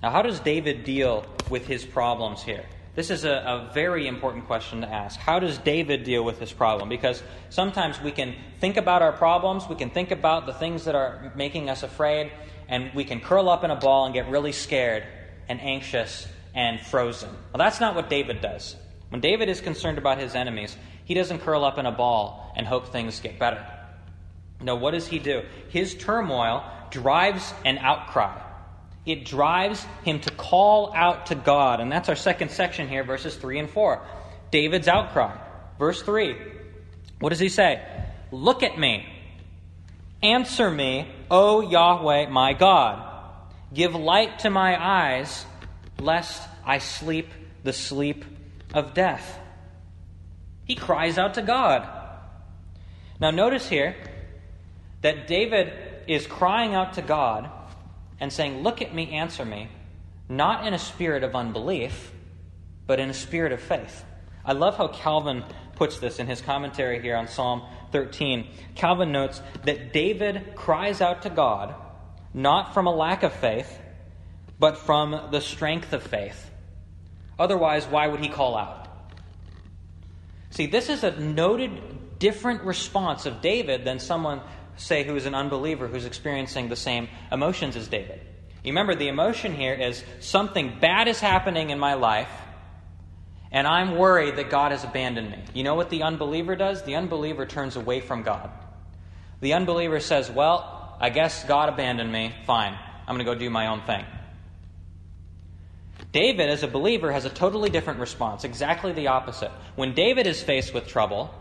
Now, 0.00 0.10
how 0.10 0.22
does 0.22 0.38
David 0.38 0.84
deal 0.84 1.26
with 1.50 1.66
his 1.66 1.84
problems 1.84 2.44
here? 2.44 2.66
This 2.94 3.10
is 3.10 3.24
a, 3.24 3.32
a, 3.32 3.70
very 3.74 4.06
important 4.06 4.46
question 4.46 4.82
to 4.82 4.88
ask. 4.88 5.18
How 5.18 5.40
does 5.40 5.58
David 5.58 6.04
deal 6.04 6.22
with 6.22 6.38
this 6.38 6.52
problem? 6.52 6.88
Because 6.88 7.20
sometimes 7.50 8.00
we 8.00 8.12
can 8.12 8.36
think 8.60 8.76
about 8.76 9.02
our 9.02 9.12
problems, 9.12 9.68
we 9.68 9.74
can 9.74 9.90
think 9.90 10.12
about 10.12 10.46
the 10.46 10.54
things 10.54 10.84
that 10.84 10.94
are 10.94 11.32
making 11.34 11.68
us 11.68 11.82
afraid, 11.82 12.30
and 12.68 12.92
we 12.94 13.04
can 13.04 13.20
curl 13.20 13.48
up 13.48 13.64
in 13.64 13.70
a 13.70 13.76
ball 13.76 14.06
and 14.06 14.14
get 14.14 14.28
really 14.28 14.52
scared 14.52 15.04
and 15.48 15.60
anxious 15.60 16.26
and 16.54 16.80
frozen. 16.80 17.28
Well, 17.28 17.58
that's 17.58 17.80
not 17.80 17.94
what 17.94 18.08
David 18.10 18.40
does. 18.40 18.76
When 19.10 19.20
David 19.20 19.48
is 19.48 19.60
concerned 19.60 19.98
about 19.98 20.18
his 20.18 20.34
enemies, 20.34 20.76
he 21.04 21.14
doesn't 21.14 21.40
curl 21.40 21.64
up 21.64 21.78
in 21.78 21.86
a 21.86 21.92
ball 21.92 22.52
and 22.56 22.66
hope 22.66 22.88
things 22.88 23.20
get 23.20 23.38
better. 23.38 23.64
No, 24.60 24.74
what 24.74 24.92
does 24.92 25.06
he 25.06 25.18
do? 25.18 25.42
His 25.68 25.94
turmoil 25.94 26.64
drives 26.90 27.52
an 27.64 27.78
outcry. 27.78 28.42
It 29.04 29.24
drives 29.24 29.84
him 30.02 30.20
to 30.20 30.30
call 30.32 30.92
out 30.92 31.26
to 31.26 31.36
God. 31.36 31.80
And 31.80 31.92
that's 31.92 32.08
our 32.08 32.16
second 32.16 32.50
section 32.50 32.88
here, 32.88 33.04
verses 33.04 33.36
3 33.36 33.60
and 33.60 33.70
4. 33.70 34.02
David's 34.50 34.88
outcry. 34.88 35.36
Verse 35.78 36.02
3. 36.02 36.36
What 37.20 37.30
does 37.30 37.38
he 37.38 37.48
say? 37.48 37.80
Look 38.32 38.62
at 38.62 38.78
me. 38.78 39.06
Answer 40.22 40.70
me, 40.70 41.08
O 41.30 41.60
Yahweh 41.60 42.28
my 42.28 42.52
God. 42.52 43.02
Give 43.72 43.94
light 43.94 44.40
to 44.40 44.50
my 44.50 44.80
eyes, 44.80 45.44
lest 45.98 46.42
I 46.64 46.78
sleep 46.78 47.28
the 47.64 47.72
sleep 47.72 48.24
of 48.72 48.94
death. 48.94 49.38
He 50.64 50.74
cries 50.74 51.18
out 51.18 51.34
to 51.34 51.42
God. 51.42 51.88
Now, 53.20 53.30
notice 53.30 53.68
here 53.68 53.96
that 55.02 55.26
David 55.26 55.72
is 56.06 56.26
crying 56.26 56.74
out 56.74 56.94
to 56.94 57.02
God 57.02 57.50
and 58.20 58.32
saying, 58.32 58.62
Look 58.62 58.82
at 58.82 58.94
me, 58.94 59.10
answer 59.12 59.44
me, 59.44 59.68
not 60.28 60.66
in 60.66 60.74
a 60.74 60.78
spirit 60.78 61.24
of 61.24 61.34
unbelief, 61.34 62.12
but 62.86 63.00
in 63.00 63.10
a 63.10 63.14
spirit 63.14 63.52
of 63.52 63.60
faith. 63.60 64.04
I 64.44 64.52
love 64.52 64.76
how 64.76 64.88
Calvin 64.88 65.44
puts 65.74 65.98
this 65.98 66.18
in 66.18 66.26
his 66.26 66.40
commentary 66.40 67.00
here 67.00 67.16
on 67.16 67.28
Psalm 67.28 67.62
13. 67.92 68.48
Calvin 68.74 69.12
notes 69.12 69.40
that 69.64 69.92
David 69.92 70.54
cries 70.54 71.00
out 71.00 71.22
to 71.22 71.30
God 71.30 71.74
not 72.36 72.74
from 72.74 72.86
a 72.86 72.94
lack 72.94 73.22
of 73.22 73.32
faith, 73.32 73.80
but 74.58 74.76
from 74.76 75.30
the 75.30 75.40
strength 75.40 75.92
of 75.94 76.02
faith. 76.02 76.50
Otherwise, 77.38 77.86
why 77.86 78.06
would 78.06 78.20
he 78.20 78.28
call 78.28 78.56
out? 78.56 78.86
See, 80.50 80.66
this 80.66 80.88
is 80.88 81.02
a 81.02 81.18
noted 81.18 82.18
different 82.18 82.62
response 82.62 83.26
of 83.26 83.40
David 83.40 83.84
than 83.84 83.98
someone, 83.98 84.40
say, 84.76 85.02
who 85.04 85.16
is 85.16 85.26
an 85.26 85.34
unbeliever 85.34 85.88
who's 85.88 86.04
experiencing 86.04 86.68
the 86.68 86.76
same 86.76 87.08
emotions 87.32 87.76
as 87.76 87.88
David. 87.88 88.20
You 88.62 88.72
remember, 88.72 88.94
the 88.94 89.08
emotion 89.08 89.54
here 89.54 89.74
is 89.74 90.02
something 90.20 90.78
bad 90.80 91.08
is 91.08 91.20
happening 91.20 91.70
in 91.70 91.78
my 91.78 91.94
life, 91.94 92.30
and 93.56 93.66
I'm 93.66 93.96
worried 93.96 94.36
that 94.36 94.50
God 94.50 94.72
has 94.72 94.84
abandoned 94.84 95.30
me. 95.30 95.38
You 95.54 95.64
know 95.64 95.76
what 95.76 95.88
the 95.88 96.02
unbeliever 96.02 96.56
does? 96.56 96.82
The 96.82 96.96
unbeliever 96.96 97.46
turns 97.46 97.74
away 97.74 98.00
from 98.02 98.22
God. 98.22 98.50
The 99.40 99.54
unbeliever 99.54 99.98
says, 99.98 100.30
Well, 100.30 100.94
I 101.00 101.08
guess 101.08 101.42
God 101.44 101.70
abandoned 101.70 102.12
me. 102.12 102.34
Fine. 102.44 102.78
I'm 103.08 103.16
going 103.16 103.24
to 103.24 103.24
go 103.24 103.34
do 103.34 103.48
my 103.48 103.68
own 103.68 103.80
thing. 103.86 104.04
David, 106.12 106.50
as 106.50 106.64
a 106.64 106.68
believer, 106.68 107.10
has 107.10 107.24
a 107.24 107.30
totally 107.30 107.70
different 107.70 107.98
response, 107.98 108.44
exactly 108.44 108.92
the 108.92 109.06
opposite. 109.06 109.50
When 109.74 109.94
David 109.94 110.26
is 110.26 110.42
faced 110.42 110.74
with 110.74 110.86
trouble, 110.86 111.34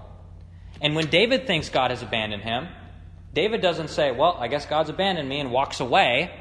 and 0.80 0.96
when 0.96 1.08
David 1.08 1.46
thinks 1.48 1.68
God 1.68 1.92
has 1.92 2.02
abandoned 2.02 2.44
him, 2.44 2.70
David 3.34 3.62
doesn't 3.62 3.90
say, 3.90 4.12
Well, 4.14 4.38
I 4.40 4.48
guess 4.48 4.66
God's 4.66 4.90
abandoned 4.90 5.28
me 5.28 5.42
and 5.42 5.52
walks 5.52 5.82
away. 5.82 6.32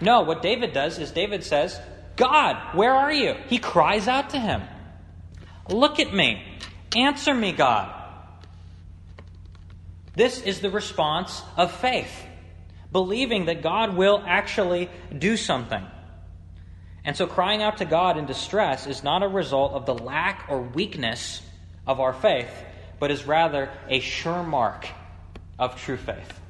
No, 0.00 0.22
what 0.22 0.40
David 0.40 0.72
does 0.72 0.98
is 0.98 1.10
David 1.10 1.44
says, 1.44 1.78
God, 2.16 2.74
where 2.74 2.94
are 2.94 3.12
you? 3.12 3.34
He 3.48 3.58
cries 3.58 4.08
out 4.08 4.30
to 4.30 4.40
him. 4.40 4.62
Look 5.68 6.00
at 6.00 6.12
me. 6.12 6.42
Answer 6.96 7.34
me, 7.34 7.52
God. 7.52 7.92
This 10.14 10.42
is 10.42 10.60
the 10.60 10.70
response 10.70 11.42
of 11.56 11.72
faith, 11.72 12.12
believing 12.90 13.46
that 13.46 13.62
God 13.62 13.96
will 13.96 14.22
actually 14.26 14.90
do 15.16 15.36
something. 15.36 15.86
And 17.04 17.16
so 17.16 17.26
crying 17.26 17.62
out 17.62 17.78
to 17.78 17.84
God 17.84 18.18
in 18.18 18.26
distress 18.26 18.86
is 18.86 19.02
not 19.02 19.22
a 19.22 19.28
result 19.28 19.72
of 19.72 19.86
the 19.86 19.94
lack 19.94 20.46
or 20.48 20.60
weakness 20.60 21.42
of 21.86 21.98
our 21.98 22.12
faith, 22.12 22.50
but 23.00 23.10
is 23.10 23.26
rather 23.26 23.70
a 23.88 24.00
sure 24.00 24.42
mark 24.42 24.86
of 25.58 25.80
true 25.80 25.96
faith. 25.96 26.40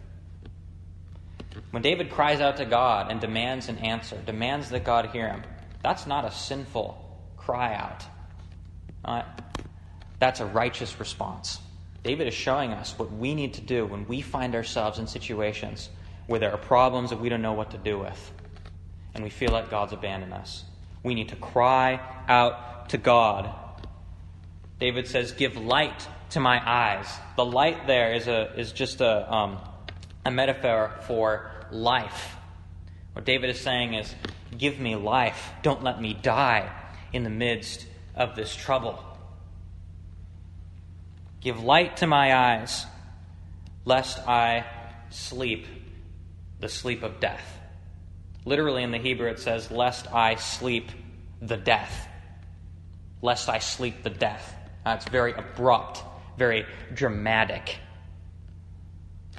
When 1.70 1.82
David 1.82 2.10
cries 2.10 2.40
out 2.40 2.58
to 2.58 2.66
God 2.66 3.10
and 3.10 3.20
demands 3.20 3.68
an 3.68 3.78
answer, 3.78 4.18
demands 4.26 4.70
that 4.70 4.84
God 4.84 5.06
hear 5.06 5.28
him, 5.28 5.42
that's 5.82 6.06
not 6.06 6.24
a 6.24 6.30
sinful 6.30 6.98
cry 7.36 7.74
out. 7.74 8.04
Uh, 9.04 9.22
that's 10.18 10.40
a 10.40 10.46
righteous 10.46 10.98
response. 11.00 11.58
David 12.02 12.26
is 12.26 12.34
showing 12.34 12.72
us 12.72 12.98
what 12.98 13.12
we 13.12 13.34
need 13.34 13.54
to 13.54 13.60
do 13.60 13.86
when 13.86 14.06
we 14.06 14.20
find 14.20 14.54
ourselves 14.54 14.98
in 14.98 15.06
situations 15.06 15.88
where 16.26 16.40
there 16.40 16.52
are 16.52 16.58
problems 16.58 17.10
that 17.10 17.20
we 17.20 17.28
don't 17.28 17.42
know 17.42 17.52
what 17.52 17.70
to 17.72 17.78
do 17.78 17.98
with 17.98 18.32
and 19.14 19.22
we 19.22 19.30
feel 19.30 19.50
like 19.50 19.70
God's 19.70 19.92
abandoned 19.92 20.32
us. 20.32 20.64
We 21.02 21.14
need 21.14 21.28
to 21.30 21.36
cry 21.36 22.00
out 22.28 22.88
to 22.90 22.98
God. 22.98 23.52
David 24.80 25.06
says, 25.06 25.32
Give 25.32 25.56
light 25.56 26.08
to 26.30 26.40
my 26.40 26.60
eyes. 26.64 27.06
The 27.36 27.44
light 27.44 27.86
there 27.86 28.14
is, 28.14 28.26
a, 28.26 28.52
is 28.58 28.72
just 28.72 29.00
a, 29.00 29.32
um, 29.32 29.58
a 30.24 30.30
metaphor 30.30 30.92
for 31.06 31.50
life. 31.70 32.36
What 33.12 33.24
David 33.24 33.50
is 33.50 33.60
saying 33.60 33.94
is, 33.94 34.14
Give 34.56 34.78
me 34.78 34.96
life. 34.96 35.50
Don't 35.62 35.82
let 35.82 36.00
me 36.00 36.14
die 36.14 36.70
in 37.12 37.24
the 37.24 37.30
midst 37.30 37.86
of 38.14 38.36
this 38.36 38.54
trouble. 38.54 39.02
Give 41.40 41.62
light 41.62 41.98
to 41.98 42.06
my 42.06 42.34
eyes, 42.34 42.86
lest 43.84 44.18
I 44.28 44.64
sleep 45.10 45.66
the 46.60 46.68
sleep 46.68 47.02
of 47.02 47.20
death. 47.20 47.58
Literally 48.44 48.82
in 48.82 48.90
the 48.90 48.98
Hebrew, 48.98 49.28
it 49.28 49.38
says, 49.38 49.70
Lest 49.70 50.12
I 50.12 50.36
sleep 50.36 50.90
the 51.40 51.56
death. 51.56 52.08
Lest 53.20 53.48
I 53.48 53.58
sleep 53.58 54.02
the 54.02 54.10
death. 54.10 54.54
That's 54.84 55.08
very 55.08 55.32
abrupt, 55.32 56.02
very 56.38 56.66
dramatic. 56.94 57.76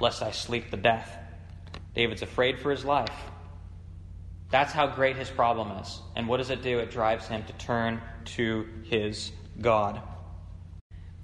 Lest 0.00 0.22
I 0.22 0.30
sleep 0.30 0.70
the 0.70 0.76
death. 0.76 1.16
David's 1.94 2.22
afraid 2.22 2.58
for 2.58 2.70
his 2.70 2.84
life. 2.84 3.12
That's 4.50 4.72
how 4.72 4.86
great 4.86 5.16
his 5.16 5.30
problem 5.30 5.70
is. 5.78 6.00
And 6.14 6.28
what 6.28 6.36
does 6.36 6.50
it 6.50 6.62
do? 6.62 6.78
It 6.78 6.90
drives 6.90 7.26
him 7.26 7.44
to 7.44 7.52
turn 7.54 8.00
to 8.36 8.68
his 8.84 9.32
God. 9.60 10.00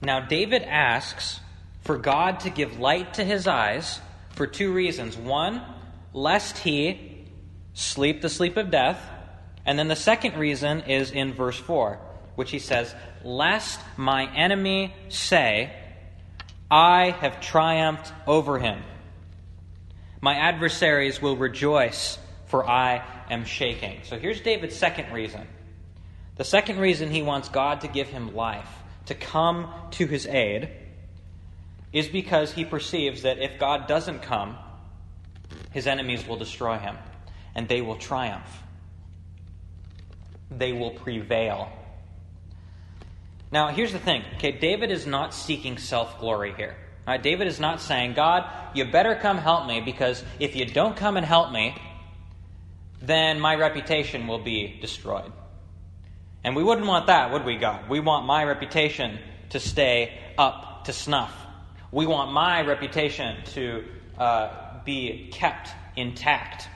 Now, 0.02 0.20
David 0.20 0.62
asks 0.62 1.40
for 1.82 1.96
God 1.96 2.40
to 2.40 2.50
give 2.50 2.78
light 2.78 3.14
to 3.14 3.24
his 3.24 3.46
eyes 3.46 4.00
for 4.34 4.46
two 4.46 4.72
reasons. 4.72 5.16
One, 5.16 5.62
lest 6.12 6.58
he 6.58 7.26
sleep 7.74 8.20
the 8.22 8.28
sleep 8.28 8.56
of 8.56 8.70
death. 8.70 9.00
And 9.66 9.78
then 9.78 9.88
the 9.88 9.96
second 9.96 10.36
reason 10.36 10.80
is 10.82 11.10
in 11.10 11.34
verse 11.34 11.58
4, 11.58 11.98
which 12.34 12.50
he 12.50 12.58
says, 12.58 12.94
Lest 13.22 13.80
my 13.96 14.34
enemy 14.34 14.94
say, 15.08 15.72
I 16.70 17.10
have 17.10 17.40
triumphed 17.40 18.12
over 18.26 18.58
him. 18.58 18.82
My 20.20 20.34
adversaries 20.34 21.20
will 21.20 21.36
rejoice, 21.36 22.18
for 22.50 22.68
I 22.68 23.04
am 23.30 23.44
shaking. 23.44 24.00
So 24.02 24.18
here's 24.18 24.40
David's 24.40 24.76
second 24.76 25.12
reason. 25.12 25.46
The 26.36 26.44
second 26.44 26.78
reason 26.78 27.10
he 27.10 27.22
wants 27.22 27.48
God 27.48 27.82
to 27.82 27.88
give 27.88 28.08
him 28.08 28.34
life, 28.34 28.68
to 29.06 29.14
come 29.14 29.72
to 29.92 30.06
his 30.06 30.26
aid, 30.26 30.68
is 31.92 32.08
because 32.08 32.52
he 32.52 32.64
perceives 32.64 33.22
that 33.22 33.38
if 33.38 33.58
God 33.58 33.86
doesn't 33.86 34.22
come, 34.22 34.56
his 35.70 35.86
enemies 35.86 36.26
will 36.26 36.36
destroy 36.36 36.76
him 36.76 36.96
and 37.54 37.68
they 37.68 37.80
will 37.80 37.96
triumph. 37.96 38.62
They 40.50 40.72
will 40.72 40.90
prevail. 40.90 41.70
Now, 43.52 43.68
here's 43.68 43.92
the 43.92 43.98
thing. 43.98 44.22
Okay, 44.36 44.52
David 44.52 44.90
is 44.90 45.06
not 45.06 45.34
seeking 45.34 45.78
self 45.78 46.18
glory 46.18 46.52
here. 46.56 46.76
Right, 47.06 47.22
David 47.22 47.46
is 47.48 47.58
not 47.58 47.80
saying, 47.80 48.14
God, 48.14 48.44
you 48.74 48.84
better 48.84 49.14
come 49.16 49.38
help 49.38 49.66
me 49.66 49.80
because 49.80 50.22
if 50.38 50.54
you 50.54 50.64
don't 50.64 50.96
come 50.96 51.16
and 51.16 51.26
help 51.26 51.50
me, 51.50 51.74
then 53.02 53.40
my 53.40 53.54
reputation 53.54 54.26
will 54.26 54.42
be 54.42 54.78
destroyed. 54.80 55.32
And 56.44 56.56
we 56.56 56.62
wouldn't 56.62 56.86
want 56.86 57.06
that, 57.08 57.32
would 57.32 57.44
we, 57.44 57.56
God? 57.56 57.88
We 57.88 58.00
want 58.00 58.26
my 58.26 58.44
reputation 58.44 59.18
to 59.50 59.60
stay 59.60 60.18
up 60.38 60.84
to 60.84 60.92
snuff. 60.92 61.34
We 61.92 62.06
want 62.06 62.32
my 62.32 62.62
reputation 62.62 63.44
to 63.54 63.84
uh, 64.18 64.82
be 64.84 65.28
kept 65.32 65.70
intact. 65.96 66.68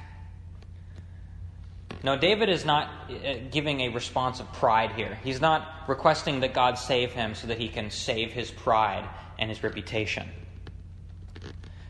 No, 2.03 2.19
David 2.19 2.51
is 2.51 2.67
not 2.67 2.91
uh, 3.11 3.35
giving 3.51 3.81
a 3.81 3.89
response 3.89 4.41
of 4.41 4.53
pride 4.53 4.93
here. 4.93 5.19
He's 5.25 5.41
not 5.41 5.67
requesting 5.89 6.41
that 6.41 6.53
God 6.53 6.79
save 6.79 7.13
him 7.13 7.35
so 7.35 7.47
that 7.47 7.59
he 7.59 7.69
can 7.69 7.91
save 7.91 8.33
his 8.33 8.51
pride 8.51 9.09
and 9.39 9.49
his 9.49 9.63
reputation. 9.63 10.29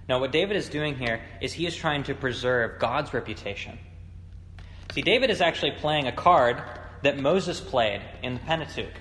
No, 0.08 0.18
what 0.18 0.30
David 0.30 0.56
is 0.56 0.68
doing 0.68 0.96
here 0.96 1.22
is 1.40 1.52
he 1.52 1.66
is 1.66 1.74
trying 1.74 2.04
to 2.04 2.14
preserve 2.14 2.78
God's 2.78 3.12
reputation. 3.12 3.78
See, 4.94 5.02
David 5.02 5.30
is 5.30 5.40
actually 5.40 5.72
playing 5.72 6.06
a 6.06 6.12
card 6.12 6.62
that 7.02 7.18
Moses 7.18 7.60
played 7.60 8.00
in 8.22 8.34
the 8.34 8.40
Pentateuch. 8.40 8.94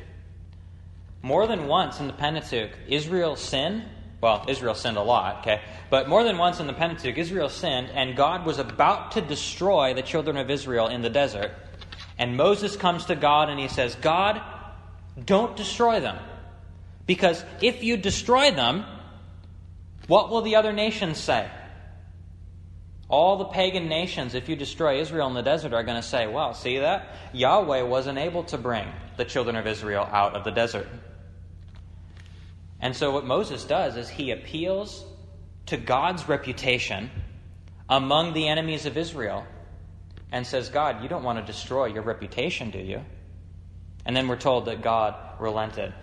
More 1.21 1.47
than 1.47 1.67
once 1.67 1.99
in 1.99 2.07
the 2.07 2.13
Pentateuch, 2.13 2.71
Israel 2.87 3.35
sinned 3.35 3.83
well, 4.23 4.45
Israel 4.47 4.73
sinned 4.73 4.95
a 4.95 5.03
lot, 5.03 5.39
okay? 5.39 5.61
But 5.89 6.07
more 6.07 6.23
than 6.23 6.37
once 6.37 6.61
in 6.61 6.65
the 6.65 6.71
Pentateuch, 6.71 7.17
Israel 7.17 7.49
sinned, 7.49 7.89
and 7.89 8.15
God 8.15 8.45
was 8.45 8.57
about 8.57 9.11
to 9.11 9.21
destroy 9.21 9.93
the 9.93 10.01
children 10.01 10.37
of 10.37 10.49
Israel 10.49 10.87
in 10.87 11.01
the 11.01 11.09
desert. 11.09 11.51
And 12.17 12.37
Moses 12.37 12.77
comes 12.77 13.03
to 13.07 13.17
God 13.17 13.49
and 13.49 13.59
he 13.59 13.67
says, 13.67 13.95
God, 13.95 14.41
don't 15.25 15.57
destroy 15.57 15.99
them. 15.99 16.17
Because 17.05 17.43
if 17.61 17.83
you 17.83 17.97
destroy 17.97 18.51
them, 18.51 18.85
what 20.07 20.29
will 20.29 20.41
the 20.41 20.55
other 20.55 20.71
nations 20.71 21.17
say? 21.17 21.51
All 23.09 23.37
the 23.37 23.45
pagan 23.45 23.89
nations, 23.89 24.33
if 24.33 24.49
you 24.49 24.55
destroy 24.55 24.99
Israel 24.99 25.27
in 25.27 25.33
the 25.33 25.41
desert, 25.41 25.73
are 25.73 25.83
going 25.83 26.01
to 26.01 26.07
say, 26.07 26.25
well, 26.25 26.53
see 26.53 26.79
that? 26.79 27.15
Yahweh 27.33 27.81
wasn't 27.83 28.17
able 28.17 28.43
to 28.45 28.57
bring 28.57 28.87
the 29.17 29.25
children 29.25 29.55
of 29.55 29.67
Israel 29.67 30.07
out 30.11 30.35
of 30.35 30.43
the 30.43 30.51
desert. 30.51 30.87
And 32.79 32.95
so, 32.95 33.11
what 33.11 33.25
Moses 33.25 33.63
does 33.63 33.95
is 33.95 34.09
he 34.09 34.31
appeals 34.31 35.05
to 35.67 35.77
God's 35.77 36.27
reputation 36.27 37.09
among 37.89 38.33
the 38.33 38.47
enemies 38.47 38.85
of 38.85 38.97
Israel 38.97 39.45
and 40.31 40.45
says, 40.45 40.69
God, 40.69 41.03
you 41.03 41.09
don't 41.09 41.23
want 41.23 41.39
to 41.39 41.45
destroy 41.45 41.85
your 41.85 42.01
reputation, 42.01 42.71
do 42.71 42.79
you? 42.79 43.01
And 44.05 44.15
then 44.15 44.27
we're 44.27 44.35
told 44.35 44.65
that 44.65 44.81
God 44.81 45.15
relented 45.39 45.93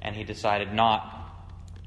and 0.00 0.16
he 0.16 0.24
decided 0.24 0.72
not 0.72 1.19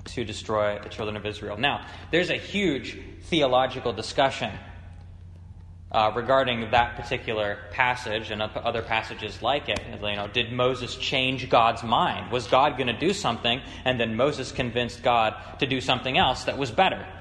to 0.06 0.24
destroy 0.24 0.80
the 0.82 0.90
children 0.90 1.16
of 1.16 1.26
Israel. 1.26 1.58
Now, 1.58 1.86
there's 2.12 2.30
a 2.30 2.38
huge 2.38 2.98
theological 3.24 3.94
discussion 3.94 4.52
uh, 5.94 6.12
regarding 6.16 6.72
that 6.72 6.96
particular 6.96 7.60
passage 7.72 8.32
and 8.32 8.42
other 8.42 8.82
passages 8.82 9.42
like 9.42 9.70
it. 9.70 9.80
You 9.88 10.16
know, 10.16 10.28
did 10.28 10.52
Moses 10.52 10.96
change 10.96 11.50
God's 11.50 11.84
mind? 11.84 12.32
Was 12.32 12.48
God 12.48 12.78
going 12.78 12.88
to 12.88 12.98
do 12.98 13.14
something, 13.14 13.62
and 13.86 14.00
then 14.00 14.16
Moses 14.16 14.52
convinced 14.52 15.04
God 15.04 15.36
to 15.60 15.68
do 15.68 15.80
something 15.80 16.18
else 16.18 16.46
that 16.46 16.58
was 16.58 16.72
better? 16.72 17.06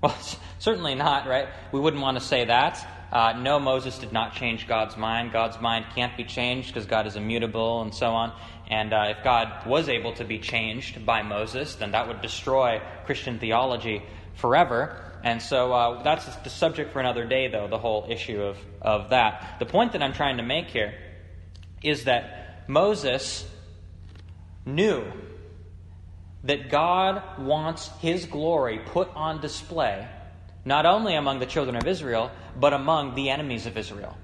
Well, 0.00 0.16
certainly 0.60 0.94
not, 0.94 1.26
right? 1.26 1.48
We 1.72 1.80
wouldn't 1.80 2.00
want 2.00 2.16
to 2.20 2.24
say 2.24 2.44
that. 2.44 2.86
Uh, 3.10 3.32
no, 3.36 3.58
Moses 3.58 3.98
did 3.98 4.12
not 4.12 4.34
change 4.34 4.68
God's 4.68 4.96
mind. 4.96 5.32
God's 5.32 5.60
mind 5.60 5.86
can't 5.94 6.16
be 6.16 6.22
changed 6.22 6.68
because 6.68 6.86
God 6.86 7.08
is 7.08 7.16
immutable 7.16 7.82
and 7.82 7.92
so 7.92 8.10
on. 8.10 8.32
And 8.68 8.92
uh, 8.92 9.14
if 9.16 9.24
God 9.24 9.66
was 9.66 9.88
able 9.88 10.12
to 10.14 10.24
be 10.24 10.38
changed 10.38 11.04
by 11.04 11.22
Moses, 11.22 11.74
then 11.76 11.92
that 11.92 12.06
would 12.06 12.20
destroy 12.20 12.82
Christian 13.06 13.38
theology 13.38 14.02
forever. 14.34 15.04
And 15.24 15.40
so 15.40 15.72
uh, 15.72 16.02
that's 16.02 16.26
the 16.36 16.50
subject 16.50 16.92
for 16.92 17.00
another 17.00 17.24
day, 17.24 17.48
though, 17.48 17.66
the 17.66 17.78
whole 17.78 18.06
issue 18.08 18.42
of, 18.42 18.58
of 18.82 19.10
that. 19.10 19.56
The 19.58 19.66
point 19.66 19.92
that 19.92 20.02
I'm 20.02 20.12
trying 20.12 20.36
to 20.36 20.42
make 20.42 20.68
here 20.68 20.94
is 21.82 22.04
that 22.04 22.68
Moses 22.68 23.48
knew 24.66 25.04
that 26.44 26.70
God 26.70 27.22
wants 27.38 27.88
his 28.00 28.26
glory 28.26 28.80
put 28.84 29.08
on 29.14 29.40
display, 29.40 30.06
not 30.64 30.84
only 30.84 31.14
among 31.14 31.38
the 31.38 31.46
children 31.46 31.74
of 31.74 31.86
Israel, 31.86 32.30
but 32.54 32.74
among 32.74 33.14
the 33.14 33.30
enemies 33.30 33.66
of 33.66 33.78
Israel. 33.78 34.16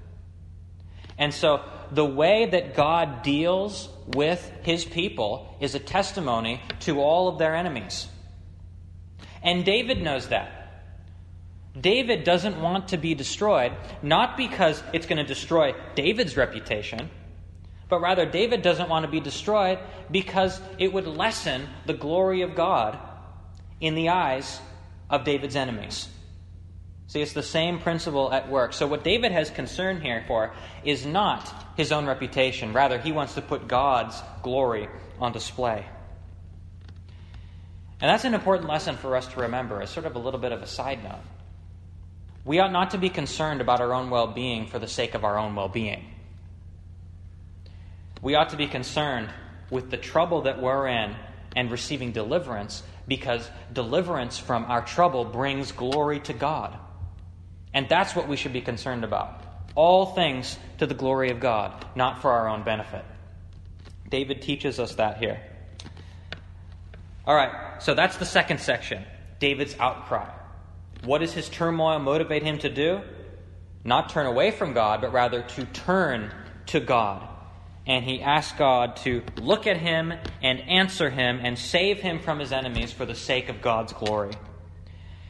And 1.17 1.33
so 1.33 1.63
the 1.91 2.05
way 2.05 2.45
that 2.47 2.75
God 2.75 3.23
deals 3.23 3.89
with 4.07 4.51
his 4.63 4.85
people 4.85 5.55
is 5.59 5.75
a 5.75 5.79
testimony 5.79 6.61
to 6.81 6.99
all 6.99 7.27
of 7.27 7.39
their 7.39 7.55
enemies. 7.55 8.07
And 9.41 9.63
David 9.63 10.01
knows 10.01 10.29
that. 10.29 10.61
David 11.79 12.23
doesn't 12.23 12.61
want 12.61 12.89
to 12.89 12.97
be 12.97 13.15
destroyed, 13.15 13.73
not 14.01 14.37
because 14.37 14.81
it's 14.93 15.05
going 15.05 15.17
to 15.17 15.25
destroy 15.25 15.73
David's 15.93 16.37
reputation, 16.37 17.09
but 17.89 17.99
rather 17.99 18.25
David 18.25 18.61
doesn't 18.61 18.89
want 18.89 19.05
to 19.05 19.11
be 19.11 19.19
destroyed 19.19 19.79
because 20.09 20.59
it 20.79 20.91
would 20.93 21.05
lessen 21.05 21.67
the 21.85 21.93
glory 21.93 22.41
of 22.41 22.55
God 22.55 22.97
in 23.81 23.95
the 23.95 24.09
eyes 24.09 24.59
of 25.09 25.25
David's 25.25 25.55
enemies. 25.55 26.07
See, 27.07 27.21
it's 27.21 27.33
the 27.33 27.43
same 27.43 27.79
principle 27.79 28.31
at 28.33 28.49
work. 28.49 28.73
So, 28.73 28.87
what 28.87 29.03
David 29.03 29.31
has 29.31 29.49
concern 29.49 30.01
here 30.01 30.23
for 30.27 30.53
is 30.83 31.05
not 31.05 31.53
his 31.77 31.91
own 31.91 32.07
reputation. 32.07 32.73
Rather, 32.73 32.97
he 32.97 33.11
wants 33.11 33.35
to 33.35 33.41
put 33.41 33.67
God's 33.67 34.19
glory 34.41 34.89
on 35.19 35.31
display. 35.31 35.85
And 38.01 38.09
that's 38.09 38.25
an 38.25 38.33
important 38.33 38.67
lesson 38.67 38.97
for 38.97 39.15
us 39.15 39.27
to 39.27 39.41
remember 39.41 39.81
as 39.81 39.89
sort 39.89 40.05
of 40.05 40.15
a 40.15 40.19
little 40.19 40.39
bit 40.39 40.51
of 40.51 40.61
a 40.61 40.67
side 40.67 41.03
note. 41.03 41.21
We 42.43 42.59
ought 42.59 42.71
not 42.71 42.91
to 42.91 42.97
be 42.97 43.09
concerned 43.09 43.61
about 43.61 43.81
our 43.81 43.93
own 43.93 44.09
well 44.09 44.27
being 44.27 44.67
for 44.67 44.79
the 44.79 44.87
sake 44.87 45.15
of 45.15 45.23
our 45.23 45.37
own 45.37 45.55
well 45.55 45.69
being. 45.69 46.05
We 48.21 48.35
ought 48.35 48.49
to 48.49 48.57
be 48.57 48.67
concerned 48.67 49.29
with 49.69 49.91
the 49.91 49.97
trouble 49.97 50.41
that 50.41 50.61
we're 50.61 50.87
in 50.87 51.15
and 51.55 51.71
receiving 51.71 52.11
deliverance 52.11 52.83
because 53.07 53.49
deliverance 53.71 54.37
from 54.37 54.65
our 54.65 54.81
trouble 54.81 55.23
brings 55.23 55.71
glory 55.71 56.19
to 56.21 56.33
God. 56.33 56.77
And 57.75 57.89
that's 57.89 58.15
what 58.15 58.29
we 58.29 58.37
should 58.37 58.53
be 58.53 58.61
concerned 58.61 59.03
about. 59.03 59.43
All 59.75 60.05
things 60.07 60.57
to 60.77 60.87
the 60.87 60.93
glory 60.93 61.29
of 61.29 61.41
God, 61.41 61.85
not 61.93 62.21
for 62.21 62.31
our 62.31 62.47
own 62.47 62.63
benefit. 62.63 63.03
David 64.09 64.41
teaches 64.41 64.79
us 64.79 64.95
that 64.95 65.17
here. 65.17 65.41
All 67.27 67.35
right, 67.35 67.83
so 67.83 67.93
that's 67.93 68.17
the 68.17 68.25
second 68.25 68.61
section 68.61 69.03
David's 69.39 69.75
outcry. 69.77 70.29
What 71.03 71.19
does 71.19 71.33
his 71.33 71.49
turmoil 71.49 71.99
motivate 71.99 72.43
him 72.43 72.57
to 72.59 72.69
do? 72.69 73.01
Not 73.83 74.09
turn 74.09 74.25
away 74.25 74.51
from 74.51 74.73
God, 74.73 75.01
but 75.01 75.11
rather 75.11 75.41
to 75.41 75.65
turn 75.65 76.31
to 76.67 76.79
God. 76.79 77.27
And 77.85 78.05
he 78.05 78.21
asks 78.21 78.57
God 78.57 78.95
to 78.97 79.21
look 79.41 79.67
at 79.67 79.77
him 79.77 80.13
and 80.41 80.61
answer 80.61 81.09
him 81.09 81.39
and 81.43 81.59
save 81.59 81.99
him 81.99 82.19
from 82.19 82.39
his 82.39 82.53
enemies 82.53 82.93
for 82.93 83.05
the 83.05 83.13
sake 83.13 83.49
of 83.49 83.61
God's 83.61 83.91
glory. 83.91 84.31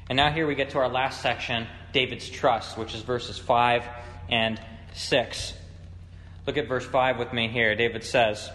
And 0.10 0.16
now 0.16 0.32
here 0.32 0.46
we 0.46 0.54
get 0.54 0.70
to 0.70 0.78
our 0.78 0.88
last 0.88 1.22
section 1.22 1.68
David's 1.96 2.30
trust, 2.30 2.78
which 2.78 2.94
is 2.94 3.02
verses 3.04 3.38
5 3.38 3.84
and 4.28 4.60
6. 4.96 5.54
Look 6.46 6.58
at 6.58 6.68
verse 6.68 6.86
5 6.86 7.18
with 7.18 7.32
me 7.32 7.48
here. 7.48 7.74
David 7.74 8.04
says, 8.04 8.50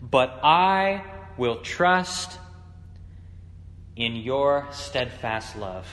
But 0.00 0.40
I 0.42 1.04
will 1.36 1.56
trust 1.56 2.38
in 3.96 4.16
your 4.16 4.66
steadfast 4.70 5.58
love, 5.58 5.86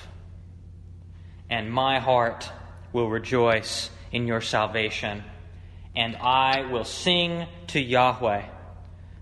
and 1.50 1.70
my 1.70 2.00
heart 2.00 2.50
will 2.94 3.10
rejoice 3.10 3.90
in 4.10 4.28
your 4.28 4.40
salvation, 4.40 5.26
and 5.94 6.16
I 6.16 6.72
will 6.72 6.86
sing 6.86 7.48
to 7.68 7.82
Yahweh, 7.82 8.46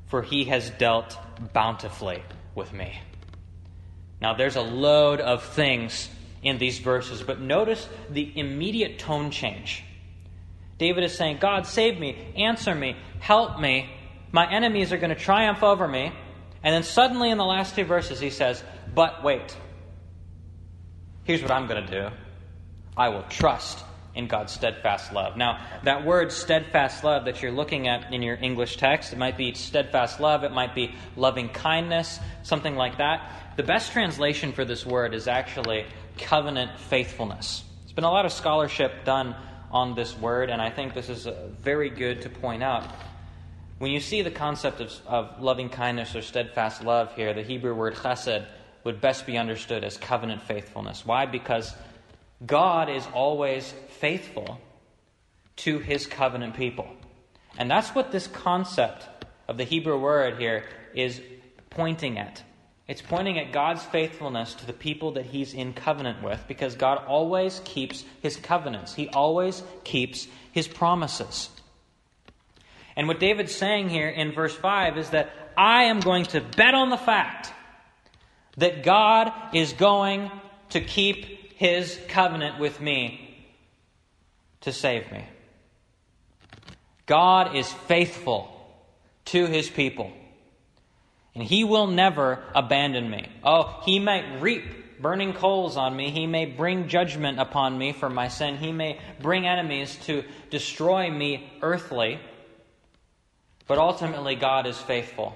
for 0.05 0.21
he 0.21 0.43
has 0.45 0.69
dealt 0.69 1.17
bountifully 1.51 2.21
with 2.53 2.71
me. 2.73 2.99
Now, 4.21 4.35
there's 4.35 4.55
a 4.55 4.61
load 4.61 5.19
of 5.19 5.43
things 5.43 6.09
in 6.45 6.59
these 6.59 6.77
verses, 6.77 7.23
but 7.23 7.41
notice 7.41 7.89
the 8.09 8.31
immediate 8.39 8.99
tone 8.99 9.31
change. 9.31 9.83
David 10.77 11.03
is 11.03 11.17
saying, 11.17 11.37
God, 11.41 11.65
save 11.65 11.99
me, 11.99 12.33
answer 12.37 12.75
me, 12.75 12.95
help 13.19 13.59
me. 13.59 13.89
My 14.31 14.49
enemies 14.49 14.93
are 14.93 14.97
going 14.97 15.09
to 15.09 15.15
triumph 15.15 15.63
over 15.63 15.87
me. 15.87 16.13
And 16.63 16.73
then 16.73 16.83
suddenly 16.83 17.31
in 17.31 17.37
the 17.37 17.45
last 17.45 17.75
two 17.75 17.83
verses, 17.83 18.19
he 18.19 18.29
says, 18.29 18.63
But 18.93 19.23
wait. 19.23 19.57
Here's 21.23 21.41
what 21.41 21.51
I'm 21.51 21.67
going 21.67 21.85
to 21.85 21.91
do 21.91 22.15
I 22.95 23.09
will 23.09 23.23
trust 23.23 23.83
in 24.13 24.27
God's 24.27 24.53
steadfast 24.53 25.11
love. 25.13 25.37
Now, 25.37 25.65
that 25.83 26.05
word 26.05 26.31
steadfast 26.31 27.03
love 27.03 27.25
that 27.25 27.41
you're 27.41 27.51
looking 27.51 27.87
at 27.87 28.13
in 28.13 28.21
your 28.21 28.35
English 28.35 28.77
text, 28.77 29.11
it 29.13 29.19
might 29.19 29.37
be 29.37 29.53
steadfast 29.53 30.19
love, 30.19 30.43
it 30.43 30.51
might 30.51 30.73
be 30.73 30.93
loving 31.15 31.49
kindness, 31.49 32.19
something 32.43 32.75
like 32.75 32.97
that. 32.97 33.53
The 33.57 33.63
best 33.63 33.91
translation 33.91 34.53
for 34.53 34.63
this 34.63 34.85
word 34.85 35.13
is 35.13 35.27
actually 35.27 35.85
covenant 36.17 36.79
faithfulness. 36.79 37.63
There's 37.81 37.93
been 37.93 38.03
a 38.03 38.11
lot 38.11 38.25
of 38.25 38.31
scholarship 38.31 39.05
done 39.05 39.35
on 39.71 39.95
this 39.95 40.17
word, 40.17 40.49
and 40.49 40.61
I 40.61 40.69
think 40.69 40.93
this 40.93 41.09
is 41.09 41.27
uh, 41.27 41.49
very 41.59 41.89
good 41.89 42.21
to 42.23 42.29
point 42.29 42.63
out. 42.63 42.85
When 43.77 43.91
you 43.91 43.99
see 43.99 44.21
the 44.21 44.31
concept 44.31 44.79
of, 44.79 44.93
of 45.05 45.41
loving 45.41 45.69
kindness 45.69 46.15
or 46.15 46.21
steadfast 46.21 46.83
love 46.83 47.13
here, 47.15 47.33
the 47.33 47.41
Hebrew 47.43 47.75
word 47.75 47.95
chesed 47.95 48.45
would 48.85 49.01
best 49.01 49.25
be 49.25 49.37
understood 49.37 49.83
as 49.83 49.97
covenant 49.97 50.43
faithfulness. 50.43 51.05
Why? 51.05 51.25
Because 51.25 51.75
God 52.45 52.89
is 52.89 53.05
always 53.13 53.73
faithful 53.99 54.59
to 55.57 55.79
his 55.79 56.05
covenant 56.05 56.55
people. 56.55 56.87
And 57.57 57.69
that's 57.69 57.89
what 57.89 58.11
this 58.11 58.27
concept 58.27 59.07
of 59.47 59.57
the 59.57 59.63
Hebrew 59.63 59.99
word 59.99 60.39
here 60.39 60.65
is 60.93 61.21
pointing 61.69 62.17
at. 62.17 62.43
It's 62.87 63.01
pointing 63.01 63.39
at 63.39 63.51
God's 63.51 63.83
faithfulness 63.83 64.53
to 64.55 64.67
the 64.67 64.73
people 64.73 65.13
that 65.13 65.25
he's 65.25 65.53
in 65.53 65.73
covenant 65.73 66.21
with 66.21 66.43
because 66.47 66.75
God 66.75 67.03
always 67.07 67.61
keeps 67.65 68.05
his 68.21 68.37
covenants. 68.37 68.93
He 68.93 69.09
always 69.09 69.63
keeps 69.83 70.27
his 70.51 70.67
promises. 70.67 71.49
And 72.95 73.07
what 73.07 73.19
David's 73.19 73.55
saying 73.55 73.89
here 73.89 74.07
in 74.07 74.31
verse 74.31 74.55
5 74.55 74.97
is 74.97 75.09
that 75.09 75.31
I 75.57 75.83
am 75.85 75.99
going 75.99 76.25
to 76.25 76.41
bet 76.41 76.75
on 76.75 76.89
the 76.89 76.97
fact 76.97 77.51
that 78.57 78.83
God 78.83 79.31
is 79.53 79.73
going 79.73 80.31
to 80.69 80.81
keep 80.81 81.53
his 81.55 81.99
covenant 82.07 82.59
with 82.59 82.79
me 82.79 83.47
to 84.61 84.71
save 84.71 85.11
me. 85.11 85.25
God 87.05 87.55
is 87.55 87.71
faithful 87.71 88.51
to 89.25 89.45
his 89.45 89.69
people, 89.69 90.11
and 91.35 91.43
he 91.43 91.63
will 91.63 91.87
never 91.87 92.41
abandon 92.55 93.09
me. 93.09 93.27
Oh, 93.43 93.81
he 93.85 93.99
may 93.99 94.39
reap 94.39 95.01
burning 95.01 95.33
coals 95.33 95.75
on 95.75 95.95
me, 95.95 96.09
he 96.09 96.25
may 96.25 96.45
bring 96.45 96.87
judgment 96.87 97.39
upon 97.39 97.77
me 97.77 97.91
for 97.91 98.09
my 98.09 98.29
sin, 98.29 98.57
he 98.57 98.71
may 98.71 98.97
bring 99.21 99.45
enemies 99.45 99.95
to 100.05 100.23
destroy 100.49 101.11
me 101.11 101.51
earthly, 101.61 102.19
but 103.67 103.77
ultimately, 103.77 104.35
God 104.35 104.67
is 104.67 104.77
faithful, 104.77 105.35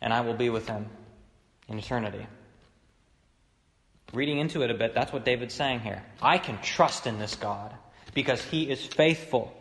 and 0.00 0.12
I 0.12 0.22
will 0.22 0.34
be 0.34 0.50
with 0.50 0.66
him 0.68 0.86
in 1.68 1.78
eternity. 1.78 2.26
Reading 4.14 4.38
into 4.38 4.62
it 4.62 4.70
a 4.70 4.74
bit, 4.74 4.94
that's 4.94 5.12
what 5.12 5.24
David's 5.24 5.54
saying 5.54 5.80
here. 5.80 6.02
I 6.22 6.38
can 6.38 6.58
trust 6.62 7.06
in 7.06 7.18
this 7.18 7.34
God 7.34 7.74
because 8.14 8.42
he 8.42 8.70
is 8.70 8.84
faithful 8.86 9.52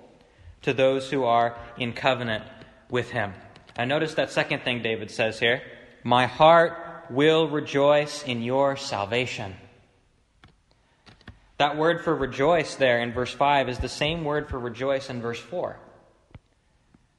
to 0.61 0.73
those 0.73 1.09
who 1.09 1.25
are 1.25 1.57
in 1.77 1.93
covenant 1.93 2.45
with 2.89 3.09
him. 3.09 3.33
And 3.77 3.89
notice 3.89 4.15
that 4.15 4.31
second 4.31 4.63
thing 4.63 4.81
David 4.81 5.11
says 5.11 5.39
here 5.39 5.61
My 6.03 6.25
heart 6.25 7.05
will 7.09 7.47
rejoice 7.47 8.23
in 8.23 8.41
your 8.41 8.75
salvation. 8.75 9.55
That 11.57 11.77
word 11.77 12.03
for 12.03 12.13
rejoice 12.13 12.75
there 12.75 12.99
in 12.99 13.13
verse 13.13 13.33
5 13.33 13.69
is 13.69 13.79
the 13.79 13.89
same 13.89 14.23
word 14.23 14.49
for 14.49 14.59
rejoice 14.59 15.09
in 15.09 15.21
verse 15.21 15.39
4. 15.39 15.79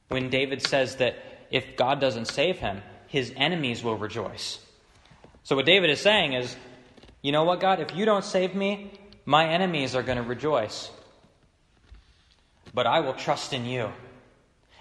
When 0.09 0.29
David 0.29 0.65
says 0.65 0.97
that 0.97 1.15
if 1.51 1.75
God 1.75 1.99
doesn't 1.99 2.25
save 2.25 2.57
him, 2.59 2.81
his 3.07 3.33
enemies 3.35 3.83
will 3.83 3.97
rejoice. 3.97 4.59
So, 5.43 5.55
what 5.55 5.65
David 5.65 5.89
is 5.89 5.99
saying 5.99 6.33
is 6.33 6.55
you 7.21 7.31
know 7.31 7.43
what, 7.43 7.59
God? 7.59 7.79
If 7.79 7.95
you 7.95 8.05
don't 8.05 8.23
save 8.23 8.55
me, 8.55 8.91
my 9.25 9.47
enemies 9.47 9.95
are 9.95 10.03
going 10.03 10.17
to 10.17 10.23
rejoice. 10.23 10.89
But 12.73 12.87
I 12.87 13.01
will 13.01 13.13
trust 13.13 13.51
in 13.51 13.65
you. 13.65 13.91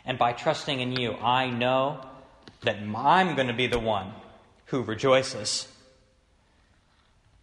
And 0.09 0.19
by 0.19 0.33
trusting 0.33 0.81
in 0.81 0.93
you, 0.93 1.13
I 1.13 1.51
know 1.51 2.01
that 2.63 2.77
I'm 2.97 3.37
going 3.37 3.49
to 3.49 3.55
be 3.55 3.67
the 3.67 3.79
one 3.79 4.11
who 4.65 4.83
rejoices. 4.83 5.69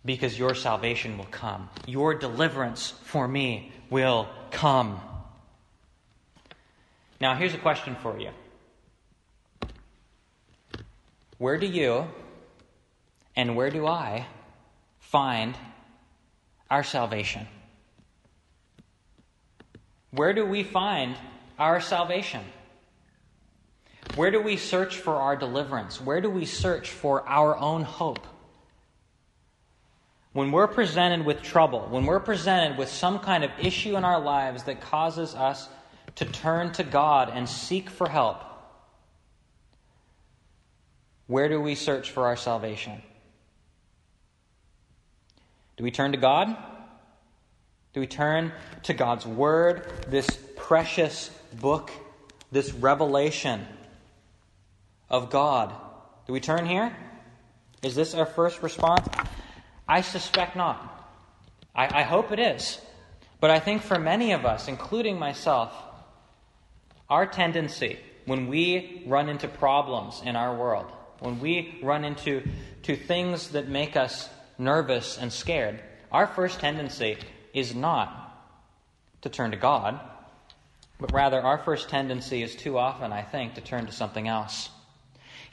Because 0.04 0.38
your 0.38 0.56
salvation 0.56 1.20
will 1.20 1.28
come. 1.30 1.70
Your 1.86 2.16
deliverance 2.16 2.94
for 3.04 3.28
me 3.28 3.72
will 3.92 4.28
come. 4.50 5.00
Now, 7.22 7.36
here's 7.36 7.54
a 7.54 7.60
question 7.60 7.96
for 8.02 8.20
you 8.20 8.32
Where 11.38 11.60
do 11.60 11.68
you 11.68 12.08
and 13.36 13.56
where 13.56 13.70
do 13.70 13.86
I 13.86 14.26
find 15.00 15.56
our 16.72 16.84
salvation? 16.84 17.48
Where 20.10 20.34
do 20.34 20.46
we 20.48 20.64
find 20.64 21.16
our 21.60 21.80
salvation? 21.80 22.42
Where 24.16 24.32
do 24.32 24.42
we 24.42 24.56
search 24.56 24.98
for 24.98 25.16
our 25.16 25.36
deliverance? 25.36 26.00
Where 26.00 26.22
do 26.22 26.30
we 26.30 26.46
search 26.46 26.90
for 26.90 27.28
our 27.28 27.58
own 27.58 27.84
hope? 27.84 28.26
When 30.32 30.52
we're 30.52 30.68
presented 30.68 31.26
with 31.26 31.42
trouble, 31.42 31.88
when 31.90 32.06
we're 32.06 32.22
presented 32.22 32.78
with 32.78 32.90
some 32.90 33.20
kind 33.20 33.44
of 33.44 33.52
issue 33.60 33.98
in 33.98 34.06
our 34.06 34.20
lives 34.20 34.64
that 34.64 34.82
causes 34.82 35.36
us 35.36 35.68
to 36.16 36.26
turn 36.26 36.72
to 36.74 36.84
God 36.84 37.30
and 37.34 37.48
seek 37.48 37.90
for 37.90 38.08
help, 38.08 38.42
where 41.28 41.50
do 41.50 41.60
we 41.60 41.76
search 41.76 42.12
for 42.12 42.26
our 42.26 42.38
salvation? 42.38 43.02
Do 45.76 45.84
we 45.84 45.92
turn 45.92 46.14
to 46.14 46.18
God? 46.18 46.56
Do 47.94 48.00
we 48.00 48.08
turn 48.08 48.54
to 48.84 48.94
God's 48.94 49.26
Word, 49.26 49.90
this 50.10 50.30
precious 50.56 51.30
book, 51.60 51.92
this 52.52 52.72
revelation 52.74 53.66
of 55.16 55.30
God? 55.30 55.74
Do 56.28 56.34
we 56.34 56.40
turn 56.40 56.66
here? 56.66 56.96
Is 57.82 57.96
this 57.96 58.14
our 58.14 58.26
first 58.26 58.62
response? 58.62 59.08
I 59.88 60.02
suspect 60.02 60.56
not. 60.56 60.92
I, 61.74 62.02
I 62.02 62.04
hope 62.04 62.32
it 62.32 62.40
is. 62.40 62.80
But 63.40 63.50
I 63.50 63.60
think 63.60 63.82
for 63.82 63.98
many 63.98 64.34
of 64.34 64.46
us, 64.46 64.68
including 64.68 65.18
myself, 65.18 65.74
our 67.10 67.26
tendency 67.26 68.00
when 68.26 68.48
we 68.48 69.04
run 69.06 69.30
into 69.30 69.48
problems 69.48 70.22
in 70.26 70.36
our 70.36 70.56
world, 70.56 70.92
when 71.20 71.40
we 71.40 71.80
run 71.82 72.04
into 72.04 72.42
to 72.84 72.96
things 72.96 73.50
that 73.50 73.68
make 73.68 73.96
us 73.96 74.30
nervous, 74.58 75.18
and 75.18 75.32
scared, 75.32 75.80
our 76.12 76.28
first 76.28 76.60
tendency 76.60 77.18
is 77.54 77.76
not 77.76 78.22
to 79.22 79.30
turn 79.30 79.52
to 79.52 79.58
God, 79.58 80.00
but 81.00 81.14
rather 81.14 81.42
our 81.42 81.58
first 81.60 81.90
tendency 81.90 82.42
is 82.42 82.56
too 82.56 82.78
often, 82.78 83.12
I 83.12 83.22
think, 83.22 83.56
to 83.56 83.62
turn 83.62 83.86
to 83.86 83.92
something 83.92 84.28
else. 84.28 84.70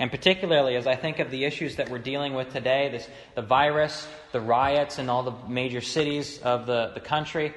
And 0.03 0.11
particularly 0.11 0.75
as 0.75 0.89
I 0.89 0.97
think 0.97 1.21
of 1.21 1.31
the 1.31 1.45
issues 1.45 1.77
that 1.77 1.89
we're 1.89 2.01
dealing 2.01 2.35
with 2.35 2.53
today, 2.53 2.89
this, 2.89 3.09
the 3.37 3.43
virus, 3.43 4.05
the 4.33 4.41
riots 4.41 4.99
in 4.99 5.09
all 5.09 5.23
the 5.23 5.49
major 5.49 5.81
cities 5.81 6.41
of 6.43 6.67
the, 6.67 6.91
the 6.93 6.99
country, 6.99 7.55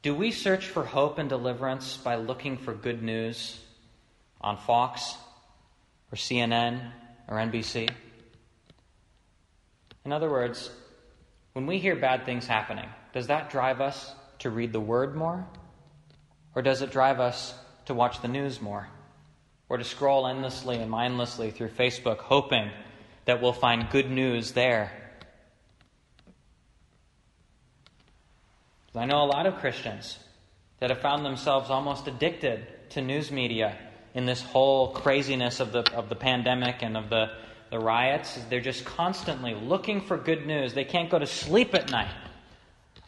do 0.00 0.14
we 0.14 0.30
search 0.30 0.66
for 0.66 0.84
hope 0.84 1.18
and 1.18 1.28
deliverance 1.28 1.96
by 1.96 2.14
looking 2.14 2.56
for 2.56 2.72
good 2.72 3.02
news 3.02 3.58
on 4.40 4.58
Fox 4.58 5.16
or 6.12 6.14
CNN 6.14 6.88
or 7.26 7.38
NBC? 7.38 7.90
In 10.04 10.12
other 10.12 10.30
words, 10.30 10.70
when 11.54 11.66
we 11.66 11.80
hear 11.80 11.96
bad 11.96 12.24
things 12.24 12.46
happening, 12.46 12.88
does 13.12 13.26
that 13.26 13.50
drive 13.50 13.80
us 13.80 14.14
to 14.38 14.50
read 14.50 14.72
the 14.72 14.78
Word 14.78 15.16
more? 15.16 15.44
Or 16.54 16.62
does 16.62 16.80
it 16.80 16.92
drive 16.92 17.18
us 17.18 17.54
to 17.86 17.94
watch 17.94 18.22
the 18.22 18.28
news 18.28 18.60
more? 18.60 18.88
Or 19.68 19.76
to 19.76 19.84
scroll 19.84 20.26
endlessly 20.26 20.76
and 20.76 20.90
mindlessly 20.90 21.50
through 21.50 21.68
Facebook, 21.70 22.18
hoping 22.18 22.70
that 23.26 23.42
we'll 23.42 23.52
find 23.52 23.90
good 23.90 24.10
news 24.10 24.52
there? 24.52 24.92
I 28.94 29.04
know 29.04 29.22
a 29.22 29.26
lot 29.26 29.46
of 29.46 29.58
Christians 29.58 30.18
that 30.80 30.90
have 30.90 31.00
found 31.00 31.24
themselves 31.24 31.70
almost 31.70 32.08
addicted 32.08 32.66
to 32.90 33.02
news 33.02 33.30
media 33.30 33.76
in 34.14 34.24
this 34.24 34.42
whole 34.42 34.92
craziness 34.92 35.60
of 35.60 35.72
the, 35.72 35.80
of 35.94 36.08
the 36.08 36.16
pandemic 36.16 36.82
and 36.82 36.96
of 36.96 37.10
the 37.10 37.30
the 37.70 37.78
riots. 37.78 38.38
They're 38.48 38.60
just 38.60 38.84
constantly 38.84 39.54
looking 39.54 40.00
for 40.00 40.16
good 40.16 40.46
news. 40.46 40.74
They 40.74 40.84
can't 40.84 41.10
go 41.10 41.18
to 41.18 41.26
sleep 41.26 41.74
at 41.74 41.90
night 41.90 42.14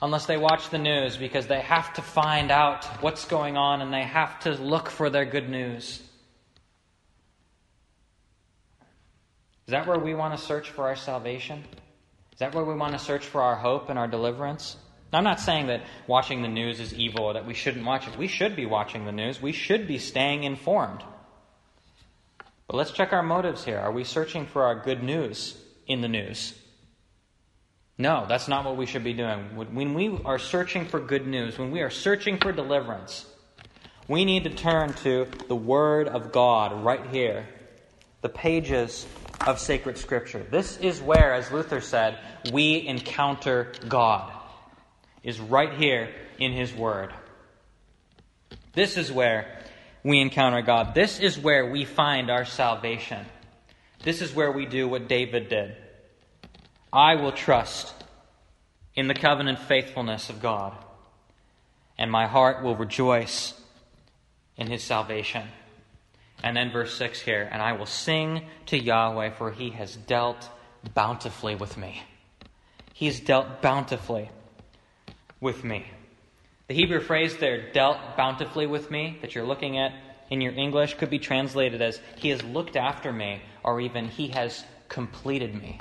unless 0.02 0.26
they 0.26 0.36
watch 0.36 0.70
the 0.70 0.78
news 0.78 1.16
because 1.16 1.46
they 1.46 1.60
have 1.60 1.92
to 1.94 2.02
find 2.02 2.50
out 2.50 2.84
what's 3.02 3.24
going 3.24 3.56
on 3.56 3.82
and 3.82 3.92
they 3.92 4.02
have 4.02 4.40
to 4.40 4.52
look 4.52 4.90
for 4.90 5.10
their 5.10 5.24
good 5.24 5.48
news. 5.48 6.02
Is 9.70 9.72
that 9.72 9.86
where 9.86 10.00
we 10.00 10.14
want 10.14 10.36
to 10.36 10.44
search 10.44 10.70
for 10.70 10.88
our 10.88 10.96
salvation? 10.96 11.62
Is 12.32 12.40
that 12.40 12.56
where 12.56 12.64
we 12.64 12.74
want 12.74 12.92
to 12.94 12.98
search 12.98 13.24
for 13.24 13.40
our 13.40 13.54
hope 13.54 13.88
and 13.88 14.00
our 14.00 14.08
deliverance? 14.08 14.76
Now, 15.12 15.18
I'm 15.18 15.24
not 15.24 15.38
saying 15.38 15.68
that 15.68 15.84
watching 16.08 16.42
the 16.42 16.48
news 16.48 16.80
is 16.80 16.92
evil 16.92 17.26
or 17.26 17.34
that 17.34 17.46
we 17.46 17.54
shouldn't 17.54 17.86
watch 17.86 18.08
it. 18.08 18.18
We 18.18 18.26
should 18.26 18.56
be 18.56 18.66
watching 18.66 19.04
the 19.04 19.12
news. 19.12 19.40
We 19.40 19.52
should 19.52 19.86
be 19.86 19.98
staying 19.98 20.42
informed. 20.42 21.04
But 22.66 22.78
let's 22.78 22.90
check 22.90 23.12
our 23.12 23.22
motives 23.22 23.64
here. 23.64 23.78
Are 23.78 23.92
we 23.92 24.02
searching 24.02 24.44
for 24.44 24.64
our 24.64 24.74
good 24.74 25.04
news 25.04 25.56
in 25.86 26.00
the 26.00 26.08
news? 26.08 26.52
No, 27.96 28.26
that's 28.28 28.48
not 28.48 28.64
what 28.64 28.76
we 28.76 28.86
should 28.86 29.04
be 29.04 29.12
doing. 29.12 29.54
When 29.54 29.94
we 29.94 30.18
are 30.24 30.40
searching 30.40 30.84
for 30.86 30.98
good 30.98 31.28
news, 31.28 31.60
when 31.60 31.70
we 31.70 31.82
are 31.82 31.90
searching 31.90 32.38
for 32.38 32.50
deliverance, 32.50 33.24
we 34.08 34.24
need 34.24 34.42
to 34.42 34.50
turn 34.50 34.94
to 35.04 35.28
the 35.46 35.54
Word 35.54 36.08
of 36.08 36.32
God 36.32 36.84
right 36.84 37.06
here, 37.12 37.46
the 38.20 38.28
pages 38.28 39.06
of 39.46 39.58
sacred 39.58 39.96
Scripture. 39.96 40.44
This 40.50 40.76
is 40.78 41.00
where, 41.00 41.34
as 41.34 41.50
Luther 41.50 41.80
said, 41.80 42.18
we 42.52 42.86
encounter 42.86 43.72
God, 43.88 44.32
is 45.22 45.40
right 45.40 45.72
here 45.74 46.10
in 46.38 46.52
His 46.52 46.72
Word. 46.74 47.12
This 48.72 48.96
is 48.96 49.10
where 49.10 49.58
we 50.04 50.20
encounter 50.20 50.62
God. 50.62 50.94
This 50.94 51.20
is 51.20 51.38
where 51.38 51.70
we 51.70 51.84
find 51.84 52.30
our 52.30 52.44
salvation. 52.44 53.26
This 54.02 54.22
is 54.22 54.34
where 54.34 54.52
we 54.52 54.66
do 54.66 54.88
what 54.88 55.08
David 55.08 55.48
did. 55.48 55.76
I 56.92 57.16
will 57.16 57.32
trust 57.32 57.94
in 58.94 59.08
the 59.08 59.14
covenant 59.14 59.58
faithfulness 59.58 60.30
of 60.30 60.40
God, 60.40 60.74
and 61.98 62.10
my 62.10 62.26
heart 62.26 62.62
will 62.62 62.76
rejoice 62.76 63.54
in 64.56 64.66
his 64.66 64.82
salvation. 64.82 65.46
And 66.42 66.56
then 66.56 66.72
verse 66.72 66.94
6 66.94 67.20
here, 67.20 67.48
and 67.50 67.60
I 67.60 67.72
will 67.72 67.86
sing 67.86 68.46
to 68.66 68.78
Yahweh, 68.78 69.30
for 69.30 69.50
he 69.50 69.70
has 69.70 69.94
dealt 69.96 70.48
bountifully 70.94 71.54
with 71.54 71.76
me. 71.76 72.02
He 72.94 73.06
has 73.06 73.20
dealt 73.20 73.60
bountifully 73.60 74.30
with 75.40 75.64
me. 75.64 75.86
The 76.68 76.74
Hebrew 76.74 77.00
phrase 77.00 77.36
there, 77.38 77.72
dealt 77.72 77.98
bountifully 78.16 78.66
with 78.66 78.90
me, 78.90 79.18
that 79.20 79.34
you're 79.34 79.44
looking 79.44 79.78
at 79.78 79.92
in 80.30 80.40
your 80.40 80.52
English, 80.52 80.94
could 80.94 81.10
be 81.10 81.18
translated 81.18 81.82
as, 81.82 82.00
He 82.16 82.28
has 82.30 82.42
looked 82.42 82.76
after 82.76 83.12
me, 83.12 83.42
or 83.64 83.80
even, 83.80 84.06
He 84.06 84.28
has 84.28 84.64
completed 84.88 85.54
me. 85.54 85.78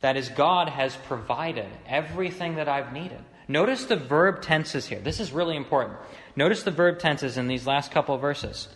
That 0.00 0.16
is, 0.16 0.28
God 0.28 0.68
has 0.68 0.96
provided 0.96 1.66
everything 1.86 2.56
that 2.56 2.68
I've 2.68 2.92
needed. 2.92 3.24
Notice 3.52 3.84
the 3.84 3.96
verb 3.96 4.40
tenses 4.40 4.86
here. 4.86 4.98
This 4.98 5.20
is 5.20 5.30
really 5.30 5.56
important. 5.56 5.98
Notice 6.36 6.62
the 6.62 6.70
verb 6.70 6.98
tenses 6.98 7.36
in 7.36 7.48
these 7.48 7.66
last 7.66 7.92
couple 7.92 8.16
verses. 8.16 8.66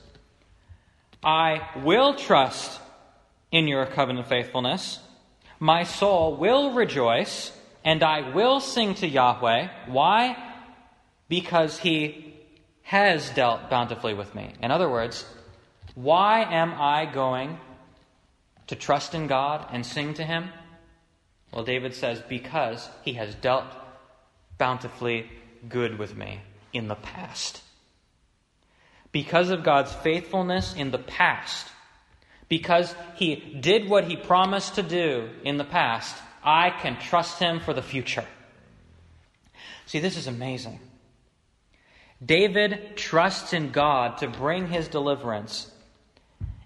I 1.24 1.66
will 1.82 2.14
trust 2.14 2.78
in 3.50 3.68
your 3.68 3.86
covenant 3.86 4.28
faithfulness. 4.28 4.98
My 5.58 5.84
soul 5.84 6.36
will 6.36 6.74
rejoice 6.74 7.52
and 7.86 8.02
I 8.02 8.34
will 8.34 8.60
sing 8.60 8.94
to 8.96 9.08
Yahweh. 9.08 9.68
Why? 9.86 10.36
Because 11.30 11.78
he 11.78 12.34
has 12.82 13.30
dealt 13.30 13.70
bountifully 13.70 14.12
with 14.12 14.34
me. 14.34 14.52
In 14.62 14.70
other 14.70 14.90
words, 14.90 15.24
why 15.94 16.42
am 16.42 16.74
I 16.74 17.06
going 17.06 17.58
to 18.66 18.76
trust 18.76 19.14
in 19.14 19.26
God 19.26 19.66
and 19.72 19.86
sing 19.86 20.12
to 20.14 20.22
him? 20.22 20.50
Well, 21.50 21.64
David 21.64 21.94
says, 21.94 22.22
because 22.28 22.90
he 23.06 23.14
has 23.14 23.34
dealt 23.36 23.64
bountifully 24.58 25.30
good 25.68 25.98
with 25.98 26.16
me 26.16 26.40
in 26.72 26.88
the 26.88 26.94
past. 26.94 27.62
Because 29.12 29.50
of 29.50 29.64
God's 29.64 29.92
faithfulness 29.92 30.74
in 30.74 30.90
the 30.90 30.98
past, 30.98 31.66
because 32.48 32.94
he 33.16 33.36
did 33.36 33.88
what 33.88 34.04
he 34.04 34.16
promised 34.16 34.74
to 34.74 34.82
do 34.82 35.30
in 35.42 35.56
the 35.56 35.64
past, 35.64 36.16
I 36.44 36.70
can 36.70 36.98
trust 36.98 37.38
him 37.38 37.60
for 37.60 37.72
the 37.72 37.82
future. 37.82 38.24
See, 39.86 40.00
this 40.00 40.16
is 40.16 40.26
amazing. 40.26 40.80
David 42.24 42.96
trusts 42.96 43.52
in 43.52 43.70
God 43.70 44.18
to 44.18 44.28
bring 44.28 44.68
his 44.68 44.88
deliverance, 44.88 45.70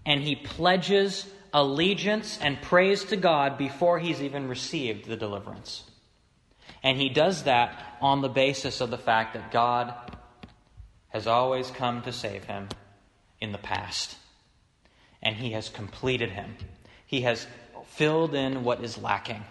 and 0.06 0.20
he 0.20 0.36
pledges 0.36 1.26
allegiance 1.52 2.38
and 2.40 2.60
praise 2.62 3.04
to 3.06 3.16
God 3.16 3.58
before 3.58 3.98
he's 3.98 4.22
even 4.22 4.48
received 4.48 5.06
the 5.06 5.16
deliverance. 5.16 5.89
And 6.82 6.98
he 6.98 7.08
does 7.08 7.44
that 7.44 7.96
on 8.00 8.20
the 8.20 8.28
basis 8.28 8.80
of 8.80 8.90
the 8.90 8.98
fact 8.98 9.34
that 9.34 9.50
God 9.50 9.94
has 11.08 11.26
always 11.26 11.70
come 11.70 12.02
to 12.02 12.12
save 12.12 12.44
him 12.44 12.68
in 13.40 13.52
the 13.52 13.58
past. 13.58 14.16
And 15.22 15.36
he 15.36 15.52
has 15.52 15.68
completed 15.68 16.30
him. 16.30 16.56
He 17.06 17.22
has 17.22 17.46
filled 17.86 18.34
in 18.34 18.64
what 18.64 18.82
is 18.82 18.96
lacking. 18.96 19.44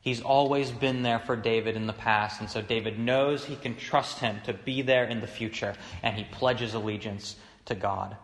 He's 0.00 0.20
always 0.20 0.70
been 0.70 1.02
there 1.02 1.18
for 1.18 1.34
David 1.34 1.76
in 1.76 1.86
the 1.86 1.94
past, 1.94 2.38
and 2.40 2.50
so 2.50 2.60
David 2.60 2.98
knows 2.98 3.42
he 3.42 3.56
can 3.56 3.74
trust 3.74 4.18
him 4.18 4.38
to 4.44 4.52
be 4.52 4.82
there 4.82 5.04
in 5.04 5.22
the 5.22 5.26
future, 5.26 5.74
and 6.02 6.14
he 6.14 6.24
pledges 6.24 6.74
allegiance 6.74 7.36
to 7.64 7.74
God. 7.74 8.14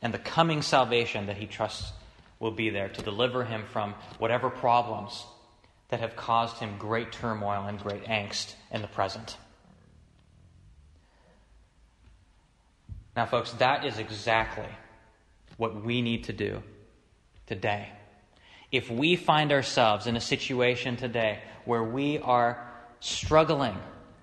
And 0.00 0.14
the 0.14 0.18
coming 0.18 0.62
salvation 0.62 1.26
that 1.26 1.36
he 1.36 1.46
trusts 1.46 1.92
will 2.38 2.52
be 2.52 2.70
there 2.70 2.88
to 2.90 3.02
deliver 3.02 3.44
him 3.44 3.64
from 3.72 3.94
whatever 4.18 4.50
problems 4.50 5.24
that 5.88 6.00
have 6.00 6.16
caused 6.16 6.58
him 6.58 6.76
great 6.78 7.12
turmoil 7.12 7.66
and 7.66 7.78
great 7.80 8.04
angst 8.04 8.54
in 8.70 8.82
the 8.82 8.88
present. 8.88 9.36
Now, 13.14 13.26
folks, 13.26 13.52
that 13.52 13.84
is 13.84 13.98
exactly 13.98 14.68
what 15.56 15.84
we 15.84 16.02
need 16.02 16.24
to 16.24 16.32
do 16.32 16.62
today 17.46 17.90
if 18.72 18.90
we 18.90 19.16
find 19.16 19.52
ourselves 19.52 20.06
in 20.06 20.16
a 20.16 20.20
situation 20.20 20.96
today 20.96 21.40
where 21.64 21.84
we 21.84 22.18
are 22.18 22.70
struggling 23.00 23.76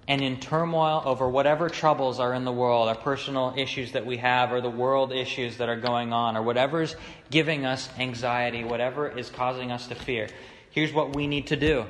and 0.08 0.22
in 0.22 0.40
turmoil 0.40 1.02
over 1.06 1.30
whatever 1.30 1.70
troubles 1.70 2.20
are 2.20 2.34
in 2.34 2.44
the 2.44 2.52
world, 2.52 2.90
our 2.90 2.96
personal 2.96 3.54
issues 3.56 3.94
that 3.94 4.06
we 4.06 4.18
have, 4.18 4.52
or 4.52 4.60
the 4.60 4.70
world 4.70 5.14
issues 5.14 5.58
that 5.58 5.70
are 5.70 5.80
going 5.80 6.12
on, 6.12 6.36
or 6.36 6.42
whatever's 6.42 6.94
giving 7.32 7.66
us 7.66 7.90
anxiety, 7.98 8.66
whatever 8.66 9.08
is 9.08 9.30
causing 9.30 9.72
us 9.72 9.88
to 9.88 9.96
fear, 9.96 10.28
here's 10.74 10.92
what 10.92 11.16
we 11.16 11.28
need 11.28 11.48
to 11.48 11.56
do. 11.56 11.86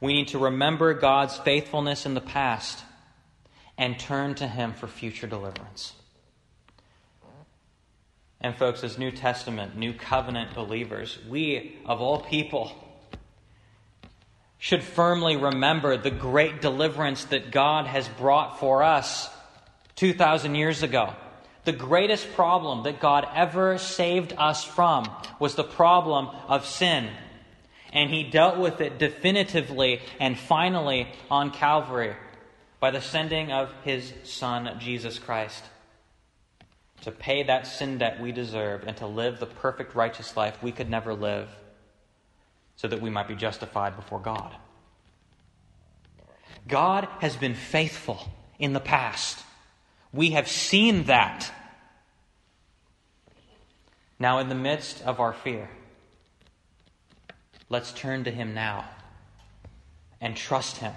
We 0.00 0.12
need 0.12 0.28
to 0.28 0.38
remember 0.38 0.94
God's 0.94 1.36
faithfulness 1.36 2.06
in 2.06 2.14
the 2.14 2.20
past 2.20 2.82
and 3.76 3.98
turn 3.98 4.36
to 4.36 4.46
Him 4.46 4.72
for 4.72 4.86
future 4.86 5.26
deliverance. 5.26 5.92
And, 8.40 8.56
folks, 8.56 8.84
as 8.84 8.96
New 8.96 9.10
Testament, 9.10 9.76
New 9.76 9.92
Covenant 9.92 10.54
believers, 10.54 11.18
we, 11.28 11.76
of 11.84 12.00
all 12.00 12.20
people, 12.20 12.72
should 14.58 14.84
firmly 14.84 15.36
remember 15.36 15.96
the 15.96 16.10
great 16.10 16.60
deliverance 16.60 17.24
that 17.26 17.50
God 17.50 17.86
has 17.86 18.06
brought 18.08 18.60
for 18.60 18.84
us 18.84 19.28
2,000 19.96 20.54
years 20.54 20.84
ago. 20.84 21.14
The 21.68 21.72
greatest 21.74 22.32
problem 22.32 22.84
that 22.84 22.98
God 22.98 23.28
ever 23.34 23.76
saved 23.76 24.32
us 24.38 24.64
from 24.64 25.04
was 25.38 25.54
the 25.54 25.62
problem 25.62 26.30
of 26.48 26.64
sin. 26.64 27.10
And 27.92 28.08
He 28.08 28.22
dealt 28.22 28.56
with 28.56 28.80
it 28.80 28.98
definitively 28.98 30.00
and 30.18 30.38
finally 30.38 31.08
on 31.30 31.50
Calvary 31.50 32.16
by 32.80 32.90
the 32.90 33.02
sending 33.02 33.52
of 33.52 33.70
His 33.84 34.14
Son, 34.24 34.78
Jesus 34.78 35.18
Christ 35.18 35.62
to 37.02 37.12
pay 37.12 37.42
that 37.42 37.66
sin 37.66 37.98
debt 37.98 38.18
we 38.18 38.32
deserve 38.32 38.84
and 38.86 38.96
to 38.96 39.06
live 39.06 39.38
the 39.38 39.44
perfect 39.44 39.94
righteous 39.94 40.38
life 40.38 40.56
we 40.62 40.72
could 40.72 40.88
never 40.88 41.12
live 41.12 41.50
so 42.76 42.88
that 42.88 43.02
we 43.02 43.10
might 43.10 43.28
be 43.28 43.36
justified 43.36 43.94
before 43.94 44.20
God. 44.20 44.56
God 46.66 47.06
has 47.20 47.36
been 47.36 47.54
faithful 47.54 48.26
in 48.58 48.72
the 48.72 48.80
past. 48.80 49.44
We 50.14 50.30
have 50.30 50.48
seen 50.48 51.04
that. 51.04 51.52
Now, 54.18 54.38
in 54.38 54.48
the 54.48 54.54
midst 54.54 55.02
of 55.02 55.20
our 55.20 55.32
fear, 55.32 55.68
let's 57.68 57.92
turn 57.92 58.24
to 58.24 58.30
Him 58.30 58.54
now 58.54 58.84
and 60.20 60.36
trust 60.36 60.78
Him 60.78 60.92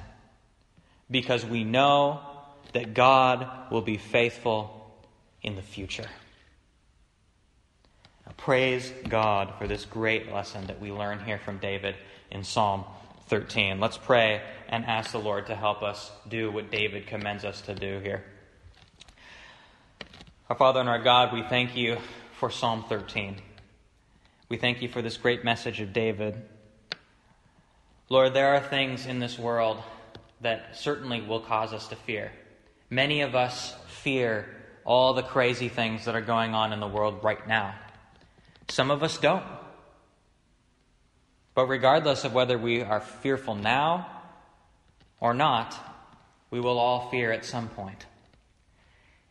because 1.09 1.45
we 1.45 1.63
know 1.63 2.21
that 2.73 2.93
God 2.93 3.71
will 3.71 3.81
be 3.81 3.97
faithful 3.97 5.01
in 5.43 5.55
the 5.55 5.61
future. 5.61 6.07
Praise 8.37 8.91
God 9.07 9.53
for 9.59 9.67
this 9.67 9.85
great 9.85 10.31
lesson 10.31 10.65
that 10.67 10.81
we 10.81 10.91
learn 10.91 11.19
here 11.19 11.37
from 11.37 11.59
David 11.59 11.95
in 12.31 12.43
Psalm 12.43 12.85
13. 13.27 13.79
Let's 13.79 13.97
pray 13.97 14.41
and 14.67 14.85
ask 14.85 15.11
the 15.11 15.19
Lord 15.19 15.47
to 15.47 15.55
help 15.55 15.83
us 15.83 16.11
do 16.27 16.51
what 16.51 16.71
David 16.71 17.05
commends 17.05 17.45
us 17.45 17.61
to 17.61 17.75
do 17.75 17.99
here. 17.99 18.23
Our 20.49 20.55
Father 20.55 20.79
and 20.79 20.89
our 20.89 21.03
God, 21.03 21.33
we 21.33 21.43
thank 21.43 21.75
you 21.75 21.97
for 22.41 22.49
Psalm 22.49 22.83
13. 22.89 23.35
We 24.49 24.57
thank 24.57 24.81
you 24.81 24.89
for 24.89 25.03
this 25.03 25.15
great 25.15 25.45
message 25.45 25.79
of 25.79 25.93
David. 25.93 26.41
Lord, 28.09 28.33
there 28.33 28.55
are 28.55 28.59
things 28.59 29.05
in 29.05 29.19
this 29.19 29.37
world 29.37 29.77
that 30.41 30.75
certainly 30.75 31.21
will 31.21 31.41
cause 31.41 31.71
us 31.71 31.87
to 31.89 31.95
fear. 31.95 32.31
Many 32.89 33.21
of 33.21 33.35
us 33.35 33.75
fear 33.89 34.47
all 34.85 35.13
the 35.13 35.21
crazy 35.21 35.69
things 35.69 36.05
that 36.05 36.15
are 36.15 36.21
going 36.21 36.55
on 36.55 36.73
in 36.73 36.79
the 36.79 36.87
world 36.87 37.23
right 37.23 37.47
now. 37.47 37.75
Some 38.69 38.89
of 38.89 39.03
us 39.03 39.19
don't. 39.19 39.45
But 41.53 41.67
regardless 41.67 42.23
of 42.23 42.33
whether 42.33 42.57
we 42.57 42.81
are 42.81 43.01
fearful 43.01 43.53
now 43.53 44.07
or 45.19 45.35
not, 45.35 45.77
we 46.49 46.59
will 46.59 46.79
all 46.79 47.11
fear 47.11 47.31
at 47.31 47.45
some 47.45 47.69
point. 47.69 48.07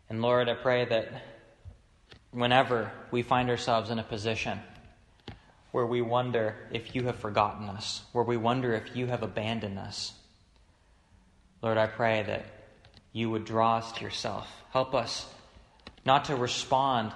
And 0.09 0.23
Lord, 0.23 0.49
I 0.49 0.55
pray 0.55 0.85
that 0.85 1.09
whenever 2.33 2.93
we 3.11 3.23
find 3.23 3.51
ourselves 3.51 3.91
in 3.91 3.99
a 3.99 4.05
position 4.05 4.59
where 5.73 5.87
we 5.87 6.03
wonder 6.03 6.57
if 6.73 6.95
you 6.95 7.05
have 7.05 7.17
forgotten 7.17 7.69
us, 7.69 8.03
where 8.13 8.25
we 8.25 8.37
wonder 8.37 8.75
if 8.75 8.97
you 8.97 9.07
have 9.07 9.23
abandoned 9.23 9.79
us, 9.79 10.13
Lord, 11.63 11.79
I 11.79 11.87
pray 11.87 12.23
that 12.23 12.47
you 13.13 13.31
would 13.31 13.45
draw 13.45 13.77
us 13.77 13.93
to 13.93 14.05
yourself. 14.05 14.49
Help 14.71 14.95
us 14.95 15.27
not 16.05 16.27
to 16.27 16.37
respond 16.37 17.13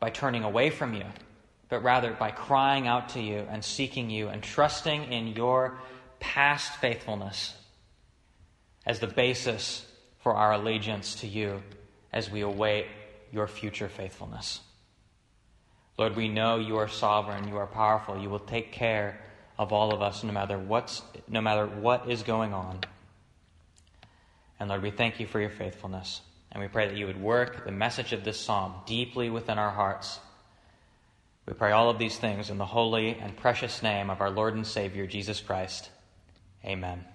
by 0.00 0.10
turning 0.10 0.44
away 0.44 0.70
from 0.70 0.94
you, 0.94 1.04
but 1.68 1.82
rather 1.82 2.12
by 2.12 2.30
crying 2.30 2.86
out 2.86 3.10
to 3.10 3.20
you 3.20 3.46
and 3.50 3.64
seeking 3.64 4.10
you 4.10 4.28
and 4.28 4.42
trusting 4.42 5.12
in 5.12 5.28
your 5.28 5.78
past 6.20 6.72
faithfulness 6.76 7.54
as 8.86 9.00
the 9.00 9.06
basis 9.06 9.86
for 10.20 10.34
our 10.34 10.52
allegiance 10.52 11.16
to 11.16 11.26
you 11.26 11.62
as 12.12 12.30
we 12.30 12.40
await 12.40 12.86
your 13.32 13.46
future 13.46 13.88
faithfulness. 13.88 14.60
Lord, 15.98 16.16
we 16.16 16.28
know 16.28 16.58
you 16.58 16.76
are 16.76 16.88
sovereign, 16.88 17.48
you 17.48 17.56
are 17.56 17.66
powerful, 17.66 18.18
you 18.18 18.30
will 18.30 18.38
take 18.38 18.72
care 18.72 19.20
of 19.58 19.72
all 19.72 19.92
of 19.92 20.02
us 20.02 20.24
no 20.24 20.32
matter 20.32 20.58
what's 20.58 21.02
no 21.28 21.40
matter 21.40 21.66
what 21.66 22.10
is 22.10 22.22
going 22.22 22.54
on. 22.54 22.80
And 24.58 24.68
Lord, 24.68 24.82
we 24.82 24.90
thank 24.90 25.20
you 25.20 25.26
for 25.26 25.40
your 25.40 25.50
faithfulness. 25.50 26.20
And 26.52 26.62
we 26.62 26.68
pray 26.68 26.86
that 26.86 26.96
you 26.96 27.06
would 27.06 27.20
work 27.20 27.64
the 27.64 27.72
message 27.72 28.12
of 28.12 28.24
this 28.24 28.38
psalm 28.38 28.74
deeply 28.86 29.30
within 29.30 29.58
our 29.58 29.70
hearts. 29.70 30.20
We 31.46 31.54
pray 31.54 31.72
all 31.72 31.90
of 31.90 31.98
these 31.98 32.16
things 32.16 32.50
in 32.50 32.58
the 32.58 32.66
holy 32.66 33.16
and 33.16 33.36
precious 33.36 33.82
name 33.82 34.10
of 34.10 34.20
our 34.20 34.30
Lord 34.30 34.54
and 34.54 34.66
Savior, 34.66 35.06
Jesus 35.06 35.40
Christ. 35.40 35.90
Amen. 36.64 37.11